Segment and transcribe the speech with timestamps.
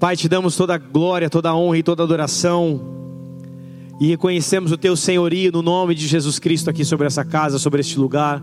[0.00, 2.80] Pai, te damos toda a glória, toda a honra e toda a adoração.
[4.00, 7.82] E reconhecemos o teu senhorio no nome de Jesus Cristo aqui sobre essa casa, sobre
[7.82, 8.42] este lugar.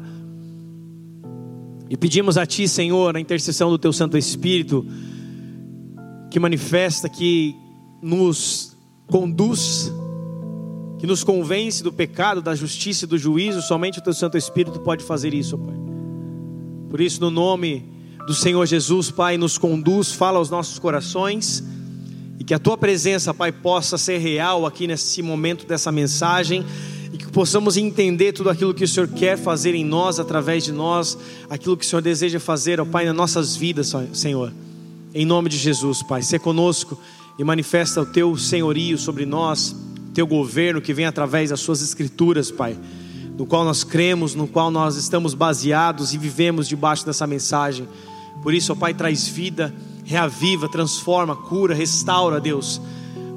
[1.89, 4.85] E pedimos a ti, Senhor, na intercessão do teu Santo Espírito,
[6.29, 7.55] que manifesta, que
[8.03, 8.77] nos
[9.07, 9.91] conduz,
[10.99, 14.79] que nos convence do pecado, da justiça e do juízo, somente o teu Santo Espírito
[14.81, 15.75] pode fazer isso, Pai.
[16.87, 17.96] Por isso, no nome
[18.27, 21.63] do Senhor Jesus, Pai, nos conduz, fala aos nossos corações
[22.37, 26.65] e que a tua presença, Pai, possa ser real aqui nesse momento dessa mensagem
[27.13, 30.73] e que possamos entender tudo aquilo que o Senhor quer fazer em nós, através de
[30.73, 31.17] nós,
[31.49, 34.51] aquilo que o Senhor deseja fazer, ó Pai, nas nossas vidas, Senhor.
[35.13, 36.99] Em nome de Jesus, Pai, ser conosco
[37.39, 39.73] e manifesta o teu senhorio sobre nós,
[40.13, 42.77] teu governo que vem através das suas escrituras, Pai,
[43.37, 47.87] no qual nós cremos, no qual nós estamos baseados e vivemos debaixo dessa mensagem.
[48.41, 49.73] Por isso, ó Pai, traz vida,
[50.03, 52.81] reaviva, transforma, cura, restaura, Deus.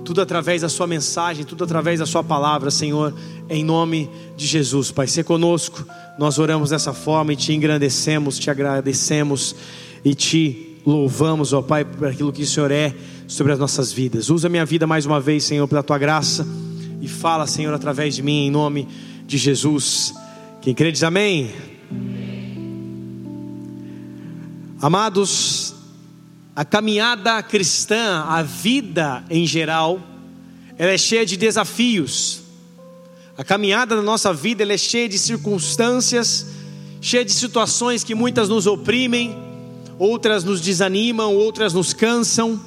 [0.05, 3.15] Tudo através da Sua mensagem, tudo através da Sua palavra, Senhor,
[3.48, 5.07] em nome de Jesus, Pai.
[5.07, 5.84] Ser conosco,
[6.19, 9.55] nós oramos dessa forma e te engrandecemos, te agradecemos
[10.05, 12.95] e te louvamos, ó Pai, por aquilo que o Senhor é
[13.27, 14.31] sobre as nossas vidas.
[14.31, 16.47] Usa minha vida mais uma vez, Senhor, pela Tua graça
[17.01, 18.89] e fala, Senhor, através de mim, em nome
[19.27, 20.12] de Jesus.
[20.61, 21.51] Quem crê diz amém.
[24.83, 25.75] Amados,
[26.56, 30.00] a caminhada cristã, a vida em geral,
[30.78, 32.41] ela é cheia de desafios.
[33.36, 36.47] A caminhada da nossa vida é cheia de circunstâncias,
[36.98, 39.36] cheia de situações que muitas nos oprimem,
[39.98, 42.58] outras nos desanimam, outras nos cansam,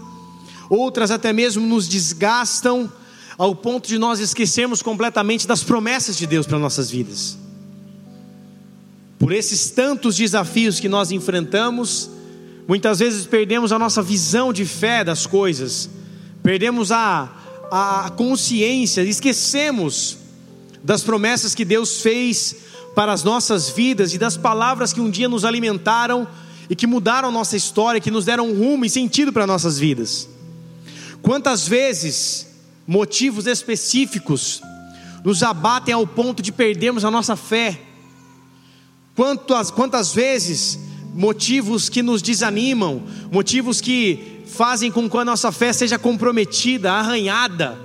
[0.70, 2.92] outras até mesmo nos desgastam,
[3.40, 7.43] ao ponto de nós esquecermos completamente das promessas de Deus para nossas vidas
[9.24, 12.10] por esses tantos desafios que nós enfrentamos,
[12.68, 15.90] muitas vezes perdemos a nossa visão de fé das coisas,
[16.44, 17.32] perdemos a,
[17.72, 20.18] a consciência, esquecemos
[20.84, 22.54] das promessas que Deus fez
[22.94, 26.28] para as nossas vidas e das palavras que um dia nos alimentaram
[26.70, 30.28] e que mudaram nossa história, que nos deram rumo e sentido para nossas vidas.
[31.22, 32.46] Quantas vezes
[32.86, 34.62] motivos específicos
[35.24, 37.93] nos abatem ao ponto de perdermos a nossa fé?
[39.16, 40.80] Quantas, quantas vezes
[41.14, 47.78] motivos que nos desanimam, motivos que fazem com que a nossa fé seja comprometida, arranhada,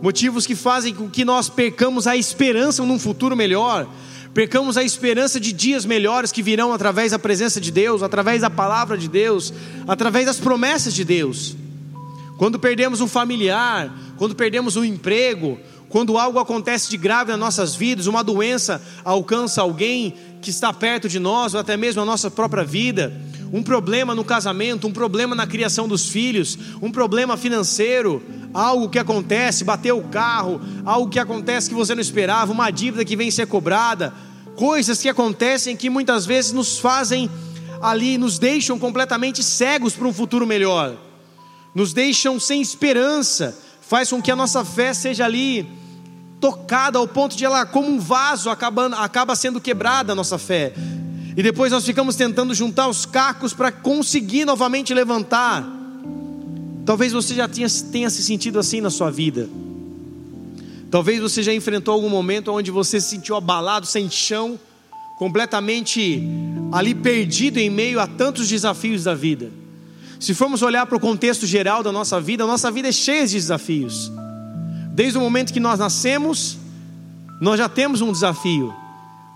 [0.00, 3.88] motivos que fazem com que nós percamos a esperança num futuro melhor,
[4.34, 8.50] percamos a esperança de dias melhores que virão através da presença de Deus, através da
[8.50, 9.52] palavra de Deus,
[9.88, 11.56] através das promessas de Deus.
[12.36, 15.58] Quando perdemos um familiar, quando perdemos um emprego,
[15.88, 21.08] quando algo acontece de grave nas nossas vidas, uma doença alcança alguém que está perto
[21.08, 23.12] de nós, ou até mesmo a nossa própria vida,
[23.52, 28.98] um problema no casamento, um problema na criação dos filhos, um problema financeiro, algo que
[28.98, 33.30] acontece, bateu o carro, algo que acontece que você não esperava, uma dívida que vem
[33.30, 34.12] ser cobrada,
[34.56, 37.30] coisas que acontecem que muitas vezes nos fazem
[37.80, 40.96] ali, nos deixam completamente cegos para um futuro melhor,
[41.74, 45.81] nos deixam sem esperança, faz com que a nossa fé seja ali
[46.42, 50.72] tocada ao ponto de ela, como um vaso, acabando, acaba sendo quebrada a nossa fé.
[51.36, 55.64] E depois nós ficamos tentando juntar os cacos para conseguir novamente levantar.
[56.84, 59.48] Talvez você já tenha, tenha se sentido assim na sua vida.
[60.90, 64.58] Talvez você já enfrentou algum momento onde você se sentiu abalado, sem chão,
[65.20, 66.28] completamente
[66.72, 69.48] ali perdido em meio a tantos desafios da vida.
[70.18, 73.26] Se formos olhar para o contexto geral da nossa vida, a nossa vida é cheia
[73.28, 74.10] de desafios.
[74.94, 76.58] Desde o momento que nós nascemos,
[77.40, 78.74] nós já temos um desafio,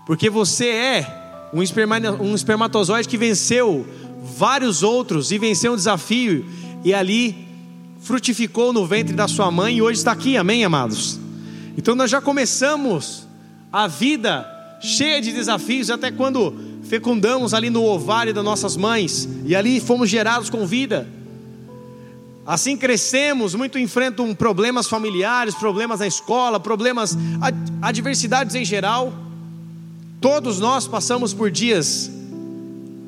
[0.05, 1.59] porque você é um,
[2.23, 3.85] um espermatozoide que venceu
[4.37, 6.45] vários outros e venceu um desafio,
[6.83, 7.47] e ali
[8.01, 11.19] frutificou no ventre da sua mãe e hoje está aqui, amém, amados?
[11.75, 13.27] Então nós já começamos
[13.73, 14.47] a vida
[14.79, 20.07] cheia de desafios, até quando fecundamos ali no ovário das nossas mães, e ali fomos
[20.07, 21.07] gerados com vida.
[22.47, 27.17] Assim crescemos, muito enfrentam problemas familiares, problemas na escola, problemas,
[27.81, 29.13] adversidades em geral.
[30.21, 32.09] Todos nós passamos por dias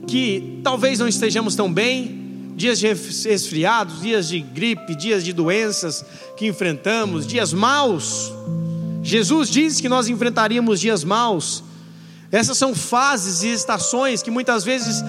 [0.05, 6.03] que talvez não estejamos tão bem, dias de resfriados, dias de gripe, dias de doenças
[6.35, 8.33] que enfrentamos, dias maus.
[9.01, 11.63] Jesus disse que nós enfrentaríamos dias maus.
[12.29, 15.01] Essas são fases e estações que muitas vezes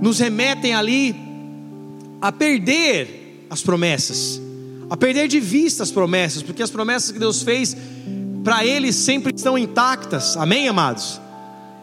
[0.00, 1.14] nos remetem ali
[2.20, 3.21] a perder
[3.52, 4.40] as promessas,
[4.88, 7.76] a perder de vista as promessas, porque as promessas que Deus fez
[8.42, 11.20] para eles sempre estão intactas, amém, amados?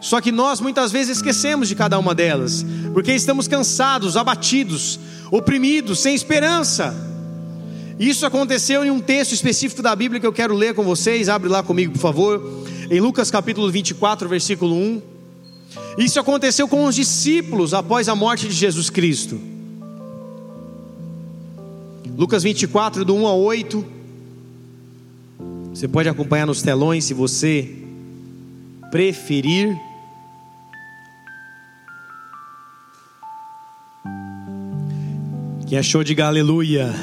[0.00, 4.98] Só que nós muitas vezes esquecemos de cada uma delas, porque estamos cansados, abatidos,
[5.30, 6.92] oprimidos, sem esperança.
[8.00, 11.28] Isso aconteceu em um texto específico da Bíblia que eu quero ler com vocês.
[11.28, 12.64] Abre lá comigo, por favor.
[12.90, 15.02] Em Lucas capítulo 24, versículo 1.
[15.98, 19.49] Isso aconteceu com os discípulos após a morte de Jesus Cristo.
[22.20, 23.82] Lucas 24, do 1 a 8.
[25.70, 27.78] Você pode acompanhar nos telões se você
[28.90, 29.74] preferir.
[35.66, 36.94] Quem achou, diga aleluia.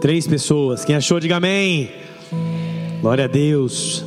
[0.00, 0.84] Três pessoas.
[0.84, 1.90] Quem achou, diga amém.
[3.00, 4.04] Glória a Deus.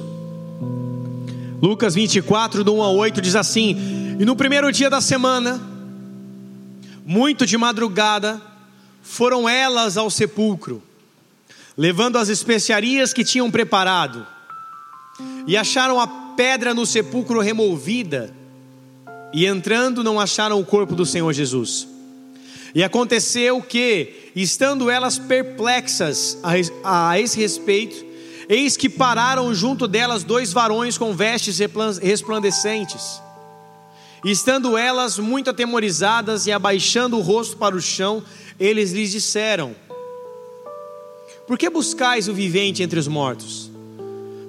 [1.62, 5.59] Lucas 24, do 1 a 8 diz assim: E no primeiro dia da semana,
[7.05, 8.41] muito de madrugada,
[9.01, 10.81] foram elas ao sepulcro,
[11.78, 14.25] levando as especiarias que tinham preparado,
[15.48, 18.34] e acharam a pedra no sepulcro removida,
[19.34, 21.88] e entrando não acharam o corpo do Senhor Jesus.
[22.74, 26.38] E aconteceu que, estando elas perplexas
[26.84, 28.06] a, a esse respeito,
[28.48, 31.60] eis que pararam junto delas dois varões com vestes
[32.01, 33.22] resplandecentes.
[34.24, 38.24] Estando elas muito atemorizadas e abaixando o rosto para o chão,
[38.60, 39.75] eles lhes disseram:
[41.48, 43.71] Por que buscais o vivente entre os mortos?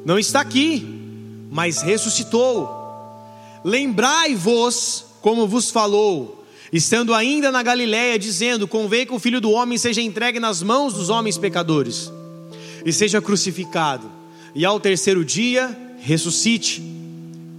[0.04, 0.86] Não está aqui,
[1.50, 2.68] mas ressuscitou.
[3.64, 6.40] Lembrai-vos como vos falou
[6.72, 10.94] estando ainda na Galiléia, dizendo: Convém que o filho do homem seja entregue nas mãos
[10.94, 12.12] dos homens pecadores,
[12.84, 14.10] e seja crucificado,
[14.54, 16.82] e ao terceiro dia ressuscite.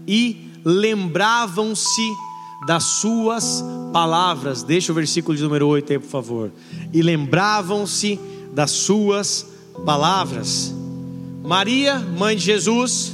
[0.07, 2.12] E lembravam-se
[2.66, 4.63] das suas palavras.
[4.63, 6.52] Deixa o versículo de número 8 aí, por favor.
[6.94, 8.19] E lembravam-se
[8.54, 9.46] das suas
[9.86, 10.74] palavras.
[11.44, 13.13] Maria, mãe de Jesus,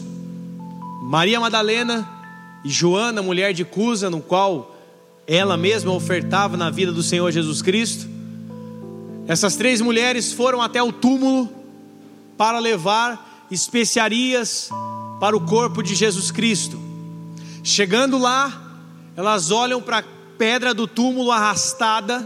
[1.03, 2.07] Maria Madalena
[2.63, 4.75] e Joana, mulher de Cusa, no qual
[5.25, 8.07] ela mesma ofertava na vida do Senhor Jesus Cristo.
[9.27, 11.49] Essas três mulheres foram até o túmulo
[12.37, 14.69] para levar especiarias
[15.19, 16.86] para o corpo de Jesus Cristo.
[17.67, 18.79] Chegando lá,
[19.13, 20.03] elas olham para a
[20.37, 22.25] pedra do túmulo arrastada,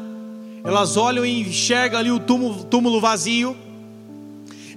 [0.63, 3.57] elas olham e enxergam ali o túmulo, túmulo vazio,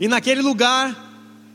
[0.00, 0.96] e naquele lugar,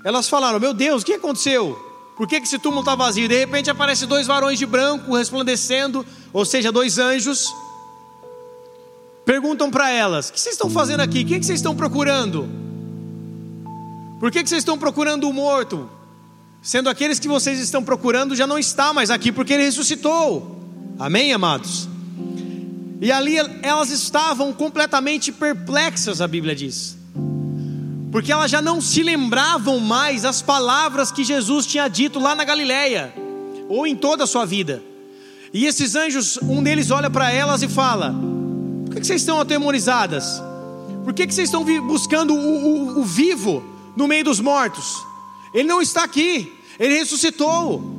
[0.05, 1.75] elas falaram: Meu Deus, o que aconteceu?
[2.15, 3.27] Por que, esse túmulo está vazio?
[3.27, 7.51] De repente aparecem dois varões de branco resplandecendo, ou seja, dois anjos.
[9.25, 11.23] Perguntam para elas: O que vocês estão fazendo aqui?
[11.23, 12.47] O que, vocês estão procurando?
[14.19, 15.97] Por que vocês estão procurando o morto?
[16.61, 20.59] Sendo aqueles que vocês estão procurando já não está mais aqui, porque ele ressuscitou.
[20.97, 21.87] Amém, amados?
[23.01, 26.99] E ali elas estavam completamente perplexas, a Bíblia diz
[28.11, 32.43] porque elas já não se lembravam mais as palavras que Jesus tinha dito lá na
[32.43, 33.13] Galileia,
[33.67, 34.81] ou em toda a sua vida.
[35.53, 38.13] E esses anjos, um deles olha para elas e fala:
[38.85, 40.41] Por que vocês estão atemorizadas?
[41.03, 43.63] Por que vocês estão buscando o, o, o vivo
[43.95, 45.03] no meio dos mortos?
[45.53, 47.97] Ele não está aqui, ele ressuscitou.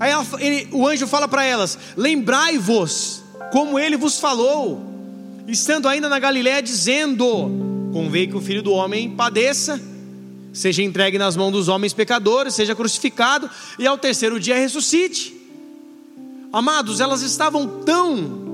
[0.00, 4.82] Aí ela, ele, o anjo fala para elas: Lembrai-vos como ele vos falou,
[5.46, 7.50] estando ainda na Galiléia, dizendo:
[7.92, 9.80] Convém que o filho do homem padeça,
[10.52, 15.36] seja entregue nas mãos dos homens pecadores, seja crucificado e ao terceiro dia ressuscite.
[16.52, 18.48] Amados, elas estavam tão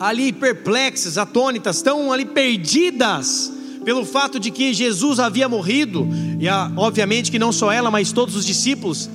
[0.00, 3.52] ali perplexas, atônitas, tão ali perdidas
[3.86, 6.08] pelo fato de que Jesus havia morrido,
[6.40, 9.08] e obviamente que não só ela, mas todos os discípulos,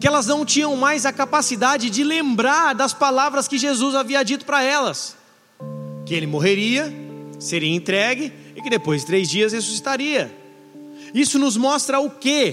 [0.00, 4.44] que elas não tinham mais a capacidade de lembrar das palavras que Jesus havia dito
[4.44, 5.16] para elas:
[6.04, 6.92] que ele morreria,
[7.38, 10.36] seria entregue e que depois de três dias ressuscitaria.
[11.14, 12.52] Isso nos mostra o quê?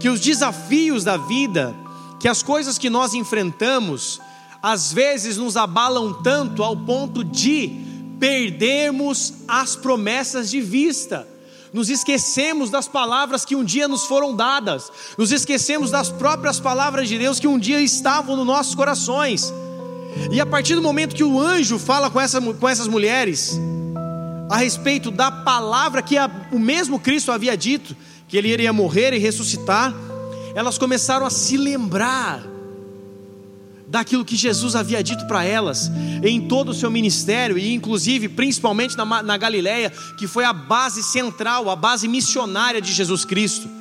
[0.00, 1.72] Que os desafios da vida,
[2.18, 4.20] que as coisas que nós enfrentamos,
[4.60, 7.89] às vezes nos abalam tanto ao ponto de
[8.20, 11.26] perdermos as promessas de vista.
[11.72, 17.08] Nos esquecemos das palavras que um dia nos foram dadas, nos esquecemos das próprias palavras
[17.08, 19.52] de Deus que um dia estavam nos nossos corações.
[20.30, 23.58] E a partir do momento que o anjo fala com, essa, com essas mulheres,
[24.50, 27.96] a respeito da palavra que a, o mesmo Cristo havia dito,
[28.28, 29.94] que ele iria morrer e ressuscitar,
[30.54, 32.49] elas começaram a se lembrar
[33.90, 35.90] daquilo que Jesus havia dito para elas
[36.22, 41.02] em todo o seu ministério e inclusive principalmente na, na Galileia, que foi a base
[41.02, 43.79] central, a base missionária de Jesus Cristo.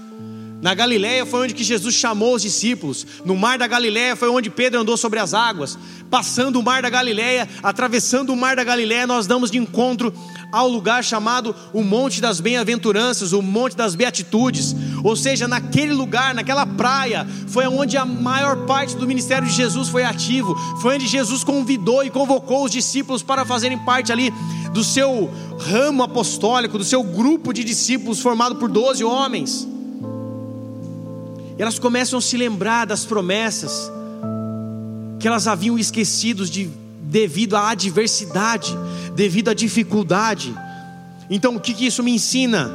[0.61, 3.07] Na Galiléia foi onde que Jesus chamou os discípulos.
[3.23, 5.77] No mar da Galiléia foi onde Pedro andou sobre as águas.
[6.09, 10.13] Passando o mar da Galiléia, atravessando o mar da Galiléia, nós damos de encontro
[10.51, 16.35] ao lugar chamado o Monte das Bem-aventuranças, o Monte das Beatitudes, Ou seja, naquele lugar,
[16.35, 20.53] naquela praia, foi onde a maior parte do ministério de Jesus foi ativo.
[20.81, 24.33] Foi onde Jesus convidou e convocou os discípulos para fazerem parte ali
[24.73, 29.78] do seu ramo apostólico, do seu grupo de discípulos formado por 12 homens.
[31.59, 33.91] Elas começam a se lembrar das promessas
[35.19, 36.69] que elas haviam esquecido de
[37.01, 38.73] devido à adversidade,
[39.13, 40.55] devido à dificuldade.
[41.29, 42.71] Então, o que, que isso me ensina?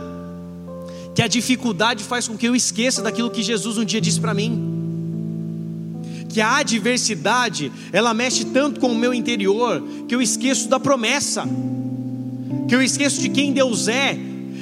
[1.15, 4.35] Que a dificuldade faz com que eu esqueça daquilo que Jesus um dia disse para
[4.35, 4.73] mim.
[6.29, 11.49] Que a adversidade, ela mexe tanto com o meu interior, que eu esqueço da promessa,
[12.69, 14.19] que eu esqueço de quem Deus é,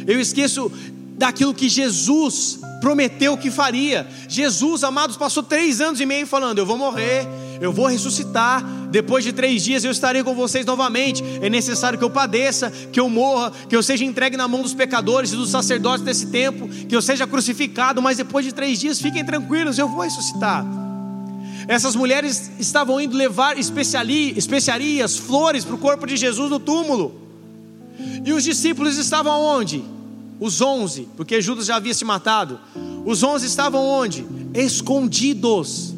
[0.07, 0.71] eu esqueço
[1.19, 4.04] daquilo que Jesus prometeu que faria.
[4.28, 7.28] Jesus, amados, passou três anos e meio falando: Eu vou morrer,
[7.60, 8.60] eu vou ressuscitar,
[8.90, 11.22] depois de três dias eu estarei com vocês novamente.
[11.40, 14.74] É necessário que eu padeça, que eu morra, que eu seja entregue na mão dos
[14.74, 19.00] pecadores e dos sacerdotes desse tempo, que eu seja crucificado, mas depois de três dias,
[19.00, 20.66] fiquem tranquilos, eu vou ressuscitar.
[21.68, 27.14] Essas mulheres estavam indo levar especiarias, flores para o corpo de Jesus no túmulo.
[28.24, 29.84] E os discípulos estavam onde?
[30.42, 32.58] Os onze, porque Judas já havia se matado.
[33.06, 34.26] Os onze estavam onde?
[34.52, 35.94] Escondidos.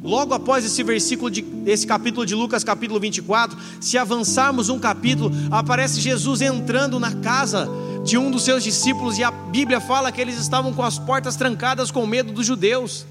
[0.00, 5.32] Logo após esse versículo, de, esse capítulo de Lucas, capítulo 24, se avançarmos um capítulo,
[5.50, 7.68] aparece Jesus entrando na casa
[8.04, 11.34] de um dos seus discípulos e a Bíblia fala que eles estavam com as portas
[11.34, 13.04] trancadas com medo dos judeus.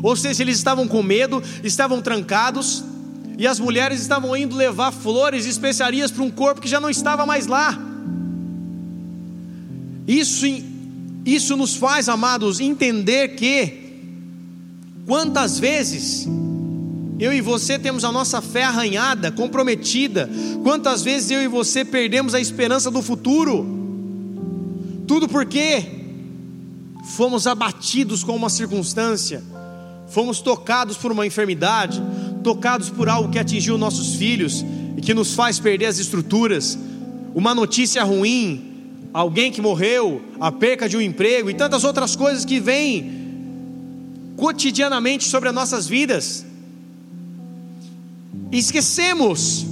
[0.00, 2.84] Ou seja, eles estavam com medo, estavam trancados,
[3.36, 6.88] e as mulheres estavam indo levar flores e especiarias para um corpo que já não
[6.88, 7.95] estava mais lá.
[10.06, 10.46] Isso,
[11.24, 13.86] isso nos faz, amados, entender que
[15.06, 16.28] Quantas vezes
[17.18, 20.28] eu e você temos a nossa fé arranhada, comprometida?
[20.64, 23.64] Quantas vezes eu e você perdemos a esperança do futuro?
[25.06, 25.86] Tudo porque
[27.14, 29.44] fomos abatidos com uma circunstância,
[30.08, 32.02] fomos tocados por uma enfermidade,
[32.42, 34.64] tocados por algo que atingiu nossos filhos
[34.96, 36.76] e que nos faz perder as estruturas,
[37.32, 38.65] uma notícia ruim,
[39.16, 43.10] alguém que morreu, a perca de um emprego e tantas outras coisas que vêm
[44.36, 46.44] cotidianamente sobre as nossas vidas.
[48.52, 49.64] Esquecemos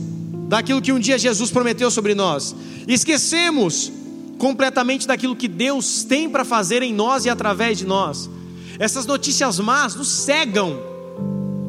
[0.49, 2.57] daquilo que um dia Jesus prometeu sobre nós.
[2.89, 3.93] Esquecemos
[4.39, 8.31] completamente daquilo que Deus tem para fazer em nós e através de nós.
[8.79, 10.81] Essas notícias más nos cegam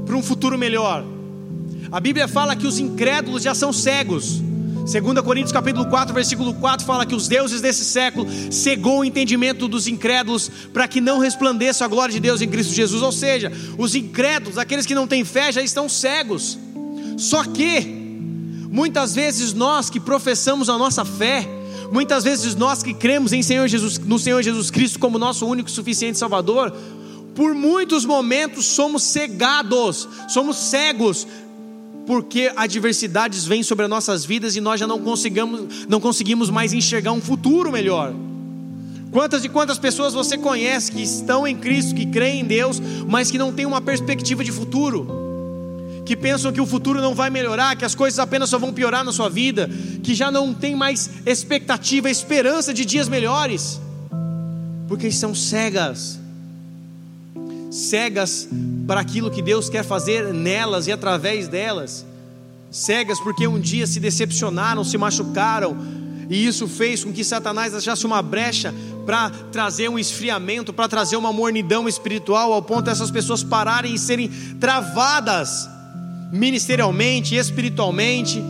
[0.06, 1.04] para um futuro melhor.
[1.92, 4.42] A Bíblia fala que os incrédulos já são cegos.
[4.86, 9.68] 2 Coríntios capítulo 4, versículo 4 fala que os deuses desse século cegou o entendimento
[9.68, 13.02] dos incrédulos para que não resplandeça a glória de Deus em Cristo Jesus.
[13.02, 16.60] Ou seja, os incrédulos, aqueles que não têm fé, já estão cegos.
[17.18, 17.82] Só que
[18.70, 21.48] muitas vezes nós que professamos a nossa fé,
[21.92, 25.68] muitas vezes nós que cremos em Senhor Jesus, no Senhor Jesus Cristo como nosso único
[25.68, 26.72] e suficiente Salvador,
[27.34, 31.26] por muitos momentos somos cegados, somos cegos
[32.06, 36.74] porque adversidades vêm sobre as nossas vidas e nós já não conseguimos, não conseguimos mais
[36.74, 38.14] enxergar um futuro melhor.
[39.12, 43.32] Quantas e quantas pessoas você conhece que estão em Cristo, que creem em Deus, mas
[43.32, 45.08] que não têm uma perspectiva de futuro?
[46.06, 49.04] Que pensam que o futuro não vai melhorar, que as coisas apenas só vão piorar
[49.04, 49.70] na sua vida,
[50.04, 53.80] que já não tem mais expectativa, esperança de dias melhores,
[54.88, 56.20] porque estão cegas
[57.76, 58.48] cegas
[58.88, 62.06] para aquilo que Deus quer fazer nelas e através delas,
[62.72, 65.76] cegas porque um dia se decepcionaram, se machucaram,
[66.30, 68.74] e isso fez com que Satanás achasse uma brecha
[69.06, 74.00] para trazer um esfriamento, para trazer uma mornidão espiritual, ao ponto dessas pessoas pararem e
[74.00, 74.30] serem
[74.60, 75.70] travadas
[76.32, 78.42] ministerialmente, espiritualmente,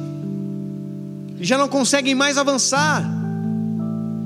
[1.38, 3.04] e já não conseguem mais avançar,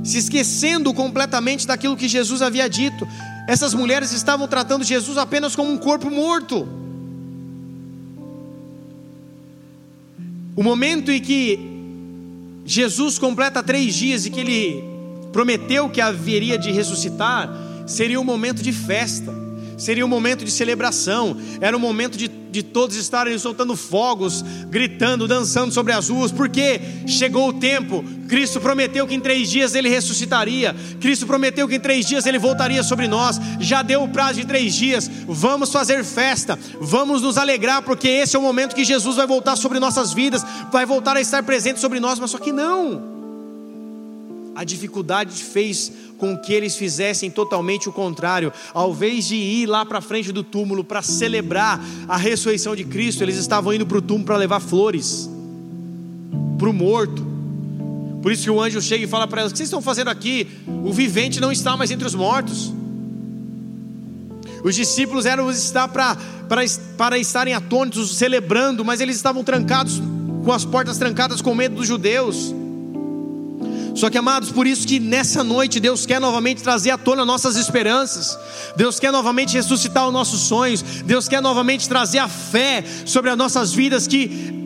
[0.03, 3.07] se esquecendo completamente daquilo que Jesus havia dito.
[3.49, 6.69] Essas mulheres estavam tratando Jesus apenas como um corpo morto.
[10.55, 11.59] O momento em que
[12.63, 14.83] Jesus completa três dias e que ele
[15.31, 17.49] prometeu que haveria de ressuscitar,
[17.87, 19.33] seria um momento de festa,
[19.79, 25.27] seria um momento de celebração, era um momento de de todos estarem soltando fogos, gritando,
[25.27, 28.03] dançando sobre as ruas, porque chegou o tempo.
[28.27, 32.37] Cristo prometeu que em três dias ele ressuscitaria, Cristo prometeu que em três dias ele
[32.37, 33.39] voltaria sobre nós.
[33.59, 38.35] Já deu o prazo de três dias, vamos fazer festa, vamos nos alegrar, porque esse
[38.35, 41.79] é o momento que Jesus vai voltar sobre nossas vidas, vai voltar a estar presente
[41.79, 43.19] sobre nós, mas só que não.
[44.55, 48.53] A dificuldade fez com que eles fizessem totalmente o contrário.
[48.73, 53.23] Ao invés de ir lá para frente do túmulo para celebrar a ressurreição de Cristo,
[53.23, 55.29] eles estavam indo para o túmulo para levar flores
[56.59, 57.25] para o morto.
[58.21, 60.09] Por isso que o anjo chega e fala para elas: O que vocês estão fazendo
[60.09, 60.45] aqui?
[60.67, 62.71] O vivente não está mais entre os mortos.
[64.61, 66.17] Os discípulos eram estar para,
[66.49, 66.61] para,
[66.97, 70.01] para estarem atônitos, celebrando, mas eles estavam trancados,
[70.43, 72.53] com as portas trancadas, com medo dos judeus.
[73.95, 77.55] Só que, amados, por isso que nessa noite Deus quer novamente trazer à tona nossas
[77.55, 78.37] esperanças,
[78.75, 83.37] Deus quer novamente ressuscitar os nossos sonhos, Deus quer novamente trazer a fé sobre as
[83.37, 84.57] nossas vidas que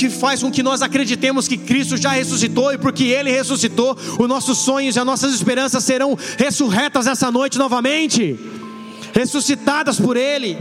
[0.00, 4.26] que faz com que nós acreditemos que Cristo já ressuscitou e porque Ele ressuscitou, os
[4.26, 8.34] nossos sonhos e as nossas esperanças serão ressurretas essa noite novamente,
[9.12, 10.56] ressuscitadas por Ele.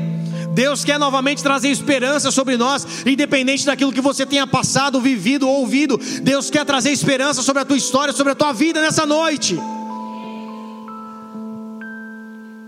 [0.54, 5.62] Deus quer novamente trazer esperança sobre nós, independente daquilo que você tenha passado, vivido ou
[5.62, 6.00] ouvido.
[6.22, 9.58] Deus quer trazer esperança sobre a tua história, sobre a tua vida nessa noite.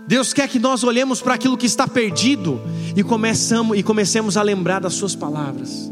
[0.06, 2.60] Deus quer que nós olhemos para aquilo que está perdido
[2.94, 5.90] e começamos e comecemos a lembrar das suas palavras.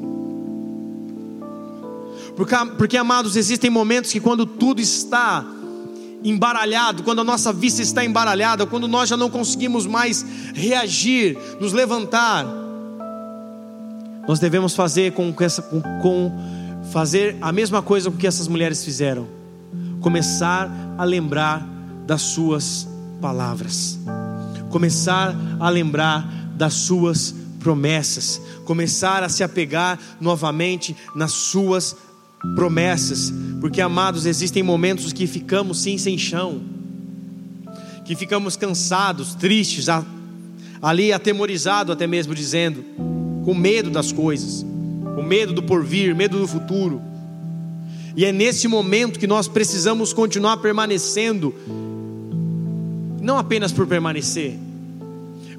[2.36, 5.44] Porque, porque, amados, existem momentos que quando tudo está
[6.22, 10.24] embaralhado, quando a nossa vista está embaralhada, quando nós já não conseguimos mais
[10.54, 12.46] reagir, nos levantar,
[14.28, 16.32] nós devemos fazer com, essa, com, com
[16.92, 19.26] fazer a mesma coisa que essas mulheres fizeram,
[20.00, 21.66] começar a lembrar
[22.06, 22.86] das suas
[23.20, 23.98] palavras,
[24.70, 31.96] começar a lembrar das suas promessas, começar a se apegar novamente nas suas
[32.54, 36.62] promessas, porque amados, existem momentos que ficamos sim sem chão,
[38.04, 39.86] que ficamos cansados, tristes,
[40.80, 42.84] ali atemorizados até mesmo dizendo,
[43.44, 44.64] com medo das coisas,
[45.14, 47.00] com medo do porvir, medo do futuro.
[48.16, 51.54] E é nesse momento que nós precisamos continuar permanecendo,
[53.20, 54.58] não apenas por permanecer,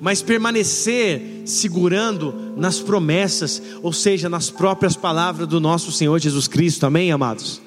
[0.02, 6.88] mas permanecer segurando nas promessas, ou seja, nas próprias palavras do nosso Senhor Jesus Cristo,
[6.88, 7.62] amém, amados?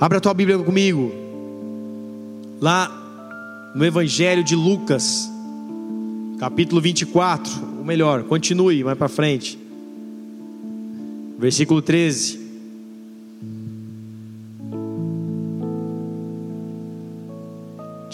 [0.00, 1.12] Abra a tua Bíblia comigo,
[2.60, 5.28] lá no Evangelho de Lucas,
[6.38, 9.58] capítulo 24, ou melhor, continue mais para frente,
[11.36, 12.47] versículo 13.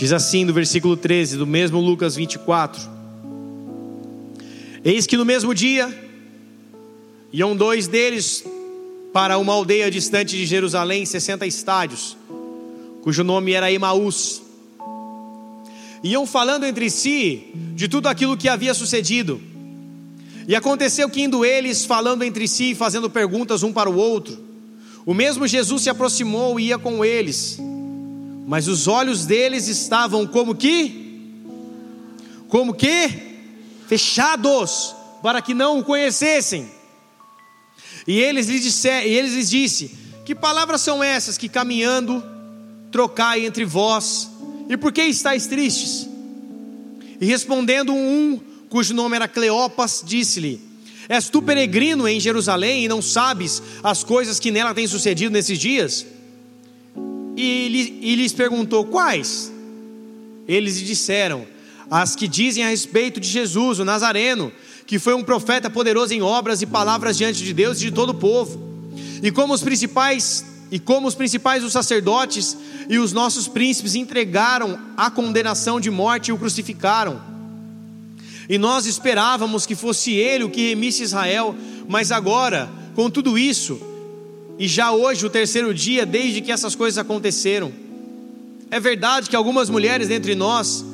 [0.04, 2.78] Diz assim no versículo 13 do mesmo Lucas 24:
[4.84, 5.88] Eis que no mesmo dia
[7.32, 8.44] iam dois deles
[9.14, 12.18] para uma aldeia distante de Jerusalém, 60 estádios,
[13.00, 14.42] cujo nome era Emaús.
[16.02, 19.40] Iam falando entre si de tudo aquilo que havia sucedido.
[20.46, 24.38] E aconteceu que indo eles falando entre si e fazendo perguntas um para o outro,
[25.06, 27.58] o mesmo Jesus se aproximou e ia com eles
[28.46, 31.42] mas os olhos deles estavam como que?
[32.48, 33.10] Como que?
[33.88, 36.68] Fechados, para que não o conhecessem.
[38.06, 42.22] E eles lhes, disser, e eles lhes disse: Que palavras são essas que caminhando
[42.92, 44.30] trocai entre vós?
[44.68, 46.08] E por que estáis tristes?
[47.20, 50.60] E respondendo um, cujo nome era Cleopas, disse-lhe:
[51.08, 55.58] És tu peregrino em Jerusalém e não sabes as coisas que nela têm sucedido nesses
[55.58, 56.06] dias?
[57.36, 59.52] E, e lhes perguntou: Quais?
[60.46, 61.46] Eles lhe disseram:
[61.90, 64.52] As que dizem a respeito de Jesus, o Nazareno,
[64.86, 68.10] que foi um profeta poderoso em obras e palavras diante de Deus e de todo
[68.10, 68.60] o povo.
[69.22, 72.56] E como os principais e como os principais os sacerdotes
[72.88, 77.20] e os nossos príncipes entregaram a condenação de morte e o crucificaram.
[78.48, 81.54] E nós esperávamos que fosse ele o que remisse Israel,
[81.88, 83.80] mas agora, com tudo isso,
[84.58, 87.72] e já hoje, o terceiro dia, desde que essas coisas aconteceram.
[88.70, 90.84] É verdade que algumas mulheres entre nós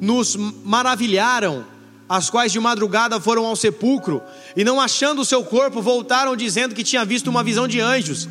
[0.00, 1.64] nos maravilharam,
[2.08, 4.22] as quais de madrugada foram ao sepulcro
[4.56, 8.28] e, não achando o seu corpo, voltaram dizendo que tinha visto uma visão de anjos,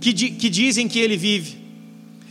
[0.00, 1.56] que, que dizem que ele vive.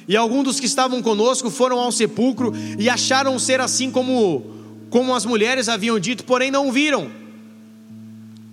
[0.08, 4.46] E alguns dos que estavam conosco foram ao sepulcro e acharam ser assim como,
[4.90, 7.10] como as mulheres haviam dito, porém não viram.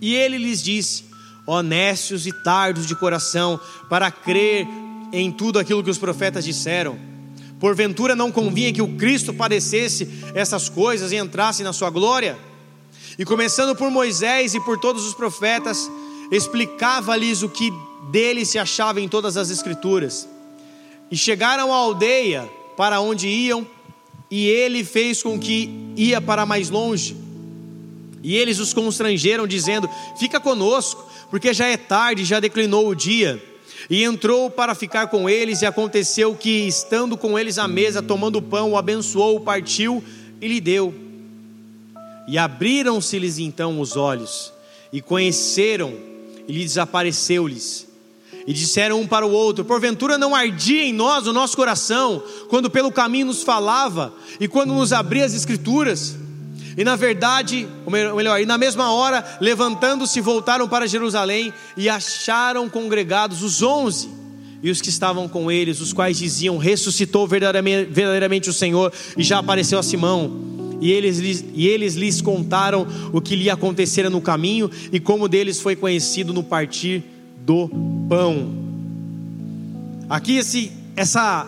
[0.01, 1.03] E ele lhes disse:
[1.45, 4.67] honestos e tardos de coração, para crer
[5.11, 6.97] em tudo aquilo que os profetas disseram.
[7.59, 12.37] Porventura não convinha que o Cristo padecesse essas coisas e entrasse na sua glória?
[13.17, 15.89] E começando por Moisés e por todos os profetas,
[16.31, 17.71] explicava-lhes o que
[18.11, 20.27] dele se achava em todas as Escrituras.
[21.11, 23.65] E chegaram à aldeia para onde iam,
[24.31, 27.15] e ele fez com que ia para mais longe.
[28.23, 33.43] E eles os constrangeram, dizendo: Fica conosco, porque já é tarde, já declinou o dia.
[33.89, 38.41] E entrou para ficar com eles, e aconteceu que, estando com eles à mesa, tomando
[38.41, 40.01] pão, o abençoou, partiu
[40.39, 40.93] e lhe deu.
[42.25, 44.53] E abriram-se-lhes então os olhos,
[44.91, 45.93] e conheceram,
[46.47, 47.87] e lhe desapareceu-lhes.
[48.47, 52.69] E disseram um para o outro: Porventura não ardia em nós o nosso coração, quando
[52.69, 56.15] pelo caminho nos falava e quando nos abria as Escrituras?
[56.75, 62.67] E na verdade, ou melhor, e na mesma hora, levantando-se, voltaram para Jerusalém e acharam
[62.67, 64.09] congregados os onze
[64.63, 69.23] e os que estavam com eles, os quais diziam: Ressuscitou verdadeiramente, verdadeiramente o Senhor e
[69.23, 70.53] já apareceu a Simão.
[70.81, 75.61] E eles, e eles lhes contaram o que lhe acontecera no caminho e como deles
[75.61, 77.03] foi conhecido no partir
[77.45, 77.69] do
[78.09, 78.51] pão.
[80.09, 81.47] Aqui esse, essa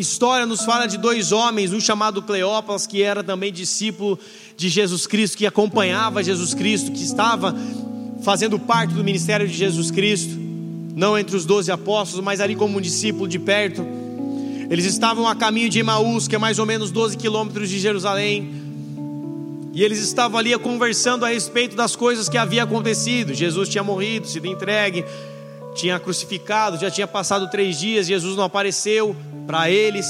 [0.00, 4.18] história nos fala de dois homens, um chamado Cleópas, que era também discípulo
[4.56, 7.54] de Jesus Cristo, que acompanhava Jesus Cristo, que estava
[8.22, 10.36] fazendo parte do ministério de Jesus Cristo,
[10.94, 13.84] não entre os doze apóstolos, mas ali como um discípulo de perto.
[14.70, 18.50] Eles estavam a caminho de Emaús, que é mais ou menos 12 quilômetros de Jerusalém.
[19.72, 23.34] E eles estavam ali conversando a respeito das coisas que havia acontecido.
[23.34, 25.04] Jesus tinha morrido, sido entregue,
[25.74, 29.14] tinha crucificado, já tinha passado três dias, Jesus não apareceu
[29.46, 30.06] para eles.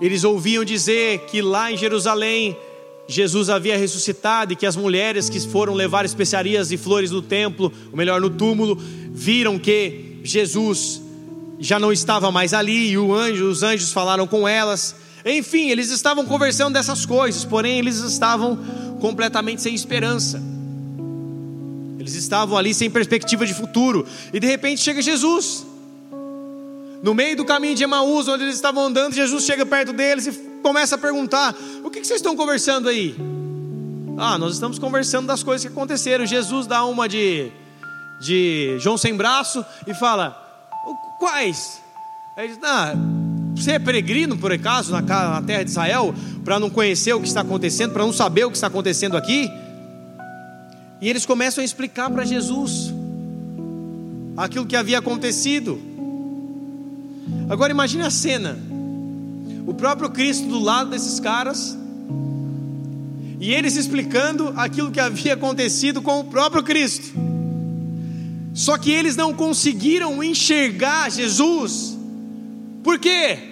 [0.00, 2.56] Eles ouviam dizer que lá em Jerusalém
[3.06, 7.72] Jesus havia ressuscitado e que as mulheres que foram levar especiarias e flores no templo,
[7.90, 8.78] ou melhor, no túmulo,
[9.12, 11.02] viram que Jesus
[11.58, 14.94] já não estava mais ali e anjo, os anjos falaram com elas.
[15.24, 18.56] Enfim, eles estavam conversando dessas coisas, porém eles estavam
[19.00, 20.49] completamente sem esperança.
[22.00, 24.06] Eles estavam ali sem perspectiva de futuro.
[24.32, 25.66] E de repente chega Jesus.
[27.02, 30.32] No meio do caminho de Emaús, onde eles estavam andando, Jesus chega perto deles e
[30.62, 33.14] começa a perguntar: O que, vocês estão conversando aí?
[34.16, 36.24] Ah, nós estamos conversando das coisas que aconteceram.
[36.24, 37.52] Jesus dá uma de,
[38.22, 40.30] de João sem braço e fala:
[41.18, 41.82] Quais?
[42.34, 42.94] Aí diz: Ah,
[43.54, 45.02] você é peregrino, por acaso, na
[45.42, 46.14] terra de Israel,
[46.46, 49.50] para não conhecer o que está acontecendo, para não saber o que está acontecendo aqui?
[51.00, 52.92] E eles começam a explicar para Jesus
[54.36, 55.80] aquilo que havia acontecido.
[57.48, 58.58] Agora imagine a cena:
[59.66, 61.76] o próprio Cristo do lado desses caras,
[63.40, 67.12] e eles explicando aquilo que havia acontecido com o próprio Cristo.
[68.52, 71.96] Só que eles não conseguiram enxergar Jesus.
[72.82, 73.49] Por quê?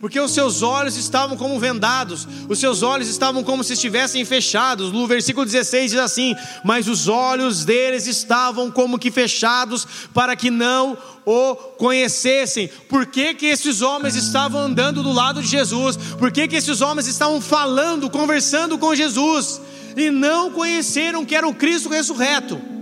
[0.00, 4.90] Porque os seus olhos estavam como vendados, os seus olhos estavam como se estivessem fechados.
[4.90, 6.34] No versículo 16 diz assim:
[6.64, 12.68] Mas os olhos deles estavam como que fechados, para que não o conhecessem.
[12.88, 15.98] Por que, que esses homens estavam andando do lado de Jesus?
[16.18, 19.60] Por que, que esses homens estavam falando, conversando com Jesus?
[19.94, 22.79] E não conheceram que era o Cristo ressurreto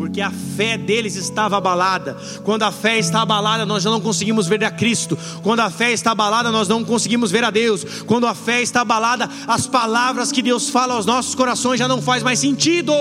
[0.00, 2.16] porque a fé deles estava abalada.
[2.42, 5.16] Quando a fé está abalada, nós já não conseguimos ver a Cristo.
[5.42, 7.84] Quando a fé está abalada, nós não conseguimos ver a Deus.
[8.06, 12.00] Quando a fé está abalada, as palavras que Deus fala aos nossos corações já não
[12.00, 12.94] faz mais sentido.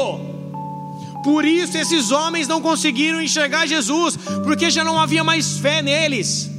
[1.23, 6.51] Por isso esses homens não conseguiram enxergar Jesus, porque já não havia mais fé neles.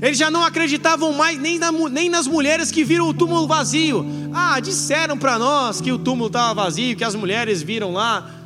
[0.00, 4.06] Eles já não acreditavam mais nem, na, nem nas mulheres que viram o túmulo vazio.
[4.32, 8.37] Ah, disseram para nós que o túmulo estava vazio, que as mulheres viram lá.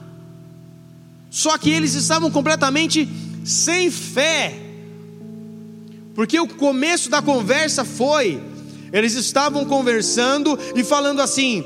[1.33, 3.09] Só que eles estavam completamente
[3.43, 4.55] sem fé.
[6.15, 8.39] Porque o começo da conversa foi:
[8.93, 11.65] eles estavam conversando e falando assim.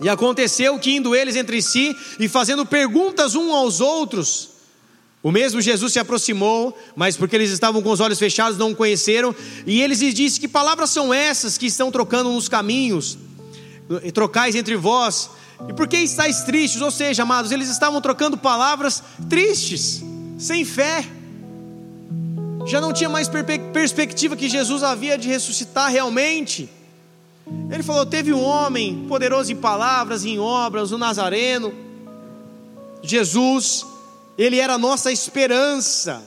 [0.00, 4.48] E aconteceu que indo eles entre si e fazendo perguntas uns aos outros,
[5.22, 8.76] o mesmo Jesus se aproximou, mas porque eles estavam com os olhos fechados, não o
[8.76, 13.18] conheceram, e eles lhes disse: Que palavras são essas que estão trocando nos caminhos?
[14.14, 15.28] Trocais entre vós,
[15.66, 16.80] e por que estáis tristes?
[16.80, 20.04] Ou seja, amados, eles estavam trocando palavras tristes,
[20.38, 21.04] sem fé.
[22.66, 23.28] Já não tinha mais
[23.72, 26.68] perspectiva que Jesus havia de ressuscitar realmente.
[27.70, 31.72] Ele falou: teve um homem poderoso em palavras, em obras, o Nazareno.
[33.02, 33.84] Jesus,
[34.36, 36.22] ele era a nossa esperança.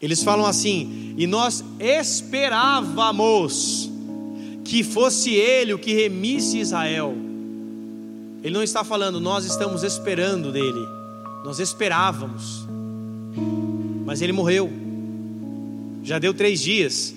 [0.00, 3.08] Eles falam assim, e nós esperávamos
[4.62, 7.23] que fosse ele o que remisse Israel.
[8.44, 10.86] Ele não está falando, nós estamos esperando dele,
[11.42, 12.68] nós esperávamos,
[14.04, 14.70] mas ele morreu,
[16.02, 17.14] já deu três dias.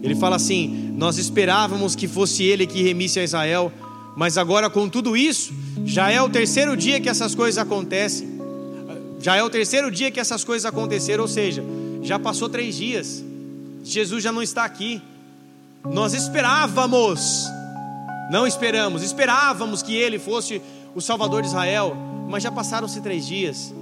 [0.00, 3.72] Ele fala assim: Nós esperávamos que fosse ele que remisse a Israel,
[4.16, 5.52] mas agora com tudo isso,
[5.84, 8.40] já é o terceiro dia que essas coisas acontecem,
[9.18, 11.64] já é o terceiro dia que essas coisas aconteceram, ou seja,
[12.02, 13.24] já passou três dias,
[13.82, 15.02] Jesus já não está aqui,
[15.84, 17.48] nós esperávamos,
[18.32, 20.62] não esperamos, esperávamos que ele fosse
[20.94, 21.94] o Salvador de Israel,
[22.30, 23.74] mas já passaram-se três dias,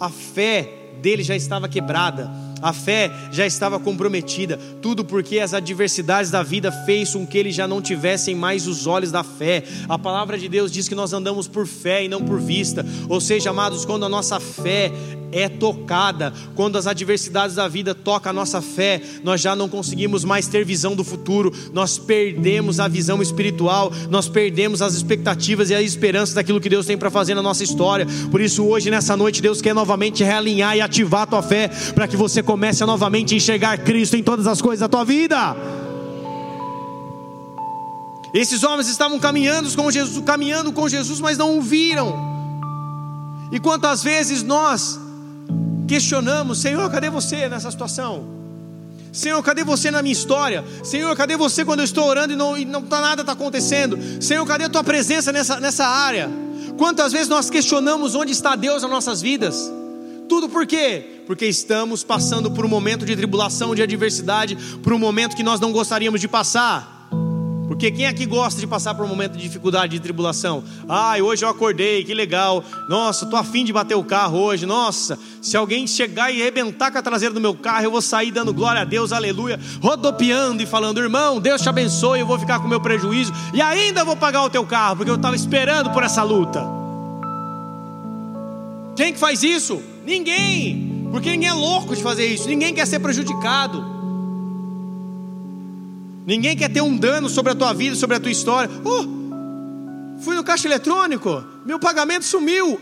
[0.00, 0.66] a fé
[1.02, 2.30] dele já estava quebrada,
[2.62, 7.54] a fé já estava comprometida, tudo porque as adversidades da vida fez com que eles
[7.54, 9.64] já não tivessem mais os olhos da fé.
[9.86, 12.84] A palavra de Deus diz que nós andamos por fé e não por vista.
[13.06, 14.90] Ou seja, amados, quando a nossa fé
[15.32, 16.32] é tocada.
[16.54, 20.64] Quando as adversidades da vida tocam a nossa fé, nós já não conseguimos mais ter
[20.64, 26.34] visão do futuro, nós perdemos a visão espiritual, nós perdemos as expectativas e a esperança
[26.34, 28.06] daquilo que Deus tem para fazer na nossa história.
[28.30, 32.08] Por isso, hoje, nessa noite, Deus quer novamente realinhar e ativar a tua fé, para
[32.08, 35.56] que você comece a novamente enxergar Cristo em todas as coisas da tua vida.
[38.32, 42.30] Esses homens estavam caminhando com Jesus, caminhando com Jesus, mas não o viram.
[43.50, 45.00] E quantas vezes nós
[45.90, 48.24] questionamos, Senhor, cadê você nessa situação?
[49.12, 50.64] Senhor, cadê você na minha história?
[50.84, 53.98] Senhor, cadê você quando eu estou orando e não, e não tá, nada está acontecendo?
[54.22, 56.30] Senhor, cadê a tua presença nessa, nessa área?
[56.78, 59.68] Quantas vezes nós questionamos onde está Deus nas nossas vidas?
[60.28, 61.24] Tudo por quê?
[61.26, 65.58] Porque estamos passando por um momento de tribulação, de adversidade, por um momento que nós
[65.58, 66.99] não gostaríamos de passar.
[67.70, 70.64] Porque quem aqui gosta de passar por um momento de dificuldade, de tribulação?
[70.88, 72.64] Ai, hoje eu acordei, que legal.
[72.88, 74.66] Nossa, tô afim de bater o carro hoje.
[74.66, 78.32] Nossa, se alguém chegar e arrebentar com a traseira do meu carro, eu vou sair
[78.32, 82.58] dando glória a Deus, aleluia, rodopiando e falando, irmão, Deus te abençoe, eu vou ficar
[82.58, 85.90] com o meu prejuízo e ainda vou pagar o teu carro, porque eu estava esperando
[85.90, 86.66] por essa luta.
[88.96, 89.80] Quem que faz isso?
[90.04, 91.08] Ninguém.
[91.12, 93.99] Porque ninguém é louco de fazer isso, ninguém quer ser prejudicado.
[96.30, 98.70] Ninguém quer ter um dano sobre a tua vida, sobre a tua história.
[98.84, 102.80] Oh, fui no caixa eletrônico, meu pagamento sumiu.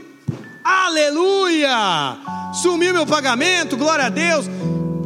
[0.62, 2.18] Aleluia!
[2.52, 4.44] Sumiu meu pagamento, glória a Deus.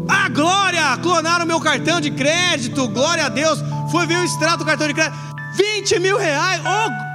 [0.09, 0.97] Ah, glória!
[1.01, 3.61] Clonaram meu cartão de crédito, glória a Deus.
[3.93, 5.17] Foi ver o extrato do cartão de crédito.
[5.55, 6.61] 20 mil reais.
[6.67, 7.12] Oh,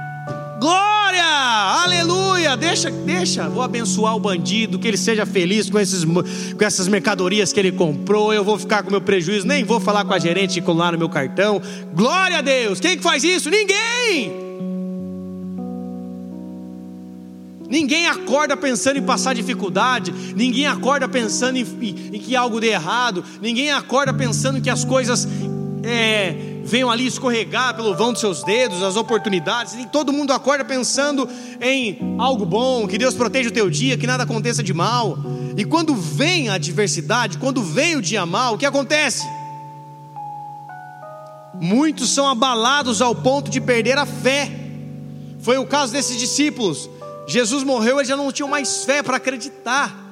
[0.58, 1.24] Glória!
[1.84, 2.56] Aleluia!
[2.56, 7.52] Deixa, deixa, vou abençoar o bandido, que ele seja feliz com, esses, com essas mercadorias
[7.52, 8.32] que ele comprou.
[8.32, 10.98] Eu vou ficar com meu prejuízo, nem vou falar com a gerente que lá no
[10.98, 11.62] meu cartão.
[11.94, 12.80] Glória a Deus!
[12.80, 13.48] Quem que faz isso?
[13.48, 14.48] Ninguém!
[17.68, 22.68] Ninguém acorda pensando em passar dificuldade, ninguém acorda pensando em, em, em que algo dê
[22.68, 25.28] errado, ninguém acorda pensando que as coisas
[25.82, 30.64] é, venham ali escorregar pelo vão dos seus dedos, as oportunidades, e todo mundo acorda
[30.64, 31.28] pensando
[31.60, 35.18] em algo bom, que Deus proteja o teu dia, que nada aconteça de mal.
[35.56, 39.26] E quando vem a adversidade, quando vem o dia mal, o que acontece?
[41.60, 44.50] Muitos são abalados ao ponto de perder a fé.
[45.40, 46.88] Foi o caso desses discípulos.
[47.26, 50.06] Jesus morreu, eles já não tinham mais fé para acreditar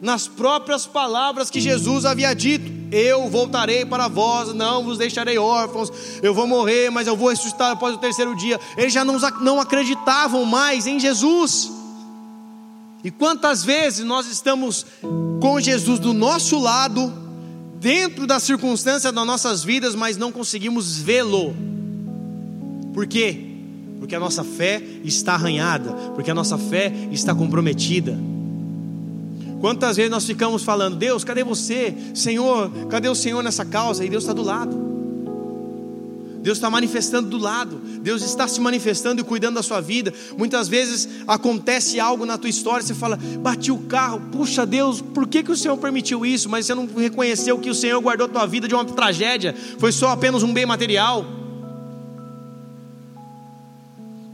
[0.00, 5.92] nas próprias palavras que Jesus havia dito: Eu voltarei para vós, não vos deixarei órfãos,
[6.22, 8.58] eu vou morrer, mas eu vou ressuscitar após o terceiro dia.
[8.76, 11.70] Eles já não, não acreditavam mais em Jesus.
[13.02, 14.84] E quantas vezes nós estamos
[15.40, 17.12] com Jesus do nosso lado,
[17.78, 21.54] dentro da circunstância das nossas vidas, mas não conseguimos vê-lo.
[22.92, 23.46] Por quê?
[23.98, 28.18] Porque a nossa fé está arranhada, porque a nossa fé está comprometida.
[29.60, 31.94] Quantas vezes nós ficamos falando, Deus, cadê você?
[32.14, 34.04] Senhor, cadê o Senhor nessa causa?
[34.04, 34.90] E Deus está do lado.
[36.42, 40.12] Deus está manifestando do lado, Deus está se manifestando e cuidando da sua vida.
[40.38, 45.28] Muitas vezes acontece algo na tua história, você fala, bati o carro, puxa Deus, por
[45.28, 46.48] que, que o Senhor permitiu isso?
[46.48, 49.92] Mas você não reconheceu que o Senhor guardou a tua vida de uma tragédia, foi
[49.92, 51.26] só apenas um bem material.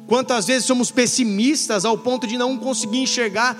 [0.06, 3.58] Quantas vezes somos pessimistas ao ponto de não conseguir enxergar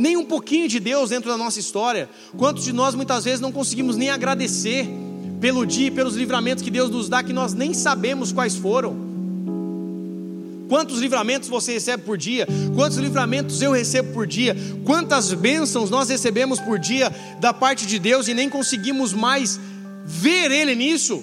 [0.00, 2.08] nem um pouquinho de Deus dentro da nossa história.
[2.38, 4.88] Quantos de nós muitas vezes não conseguimos nem agradecer
[5.38, 8.96] pelo dia e pelos livramentos que Deus nos dá que nós nem sabemos quais foram?
[10.70, 12.48] Quantos livramentos você recebe por dia?
[12.74, 14.56] Quantos livramentos eu recebo por dia?
[14.86, 19.60] Quantas bênçãos nós recebemos por dia da parte de Deus e nem conseguimos mais
[20.06, 21.22] ver Ele nisso?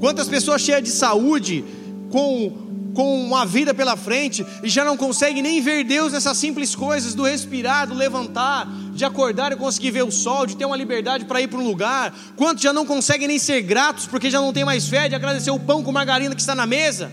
[0.00, 1.64] Quantas pessoas cheias de saúde,
[2.10, 6.74] com com uma vida pela frente e já não consegue nem ver Deus nessas simples
[6.74, 10.76] coisas do respirar, do levantar, de acordar e conseguir ver o sol, de ter uma
[10.76, 12.14] liberdade para ir para um lugar.
[12.36, 15.50] Quantos já não conseguem nem ser gratos porque já não tem mais fé de agradecer
[15.50, 17.12] o pão com margarina que está na mesa?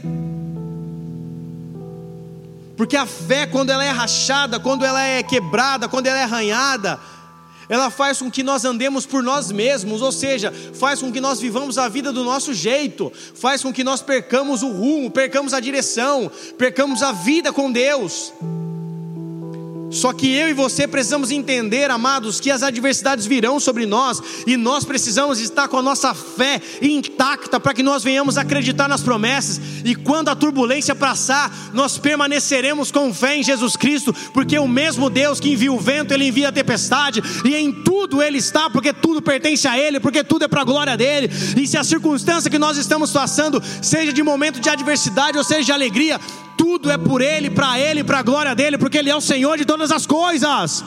[2.75, 6.99] Porque a fé, quando ela é rachada, quando ela é quebrada, quando ela é arranhada,
[7.67, 11.39] ela faz com que nós andemos por nós mesmos, ou seja, faz com que nós
[11.39, 15.59] vivamos a vida do nosso jeito, faz com que nós percamos o rumo, percamos a
[15.59, 18.33] direção, percamos a vida com Deus.
[19.95, 24.57] Só que eu e você precisamos entender, amados, que as adversidades virão sobre nós e
[24.57, 29.61] nós precisamos estar com a nossa fé intacta para que nós venhamos acreditar nas promessas.
[29.85, 35.09] E quando a turbulência passar, nós permaneceremos com fé em Jesus Cristo, porque o mesmo
[35.09, 38.91] Deus que envia o vento, ele envia a tempestade, e em tudo ele está, porque
[38.91, 41.29] tudo pertence a ele, porque tudo é para a glória dele.
[41.55, 45.63] E se a circunstância que nós estamos passando, seja de momento de adversidade ou seja
[45.63, 46.19] de alegria,
[46.57, 49.57] tudo é por Ele, para Ele, para a glória dele, porque Ele é o Senhor
[49.57, 50.83] de todas as coisas.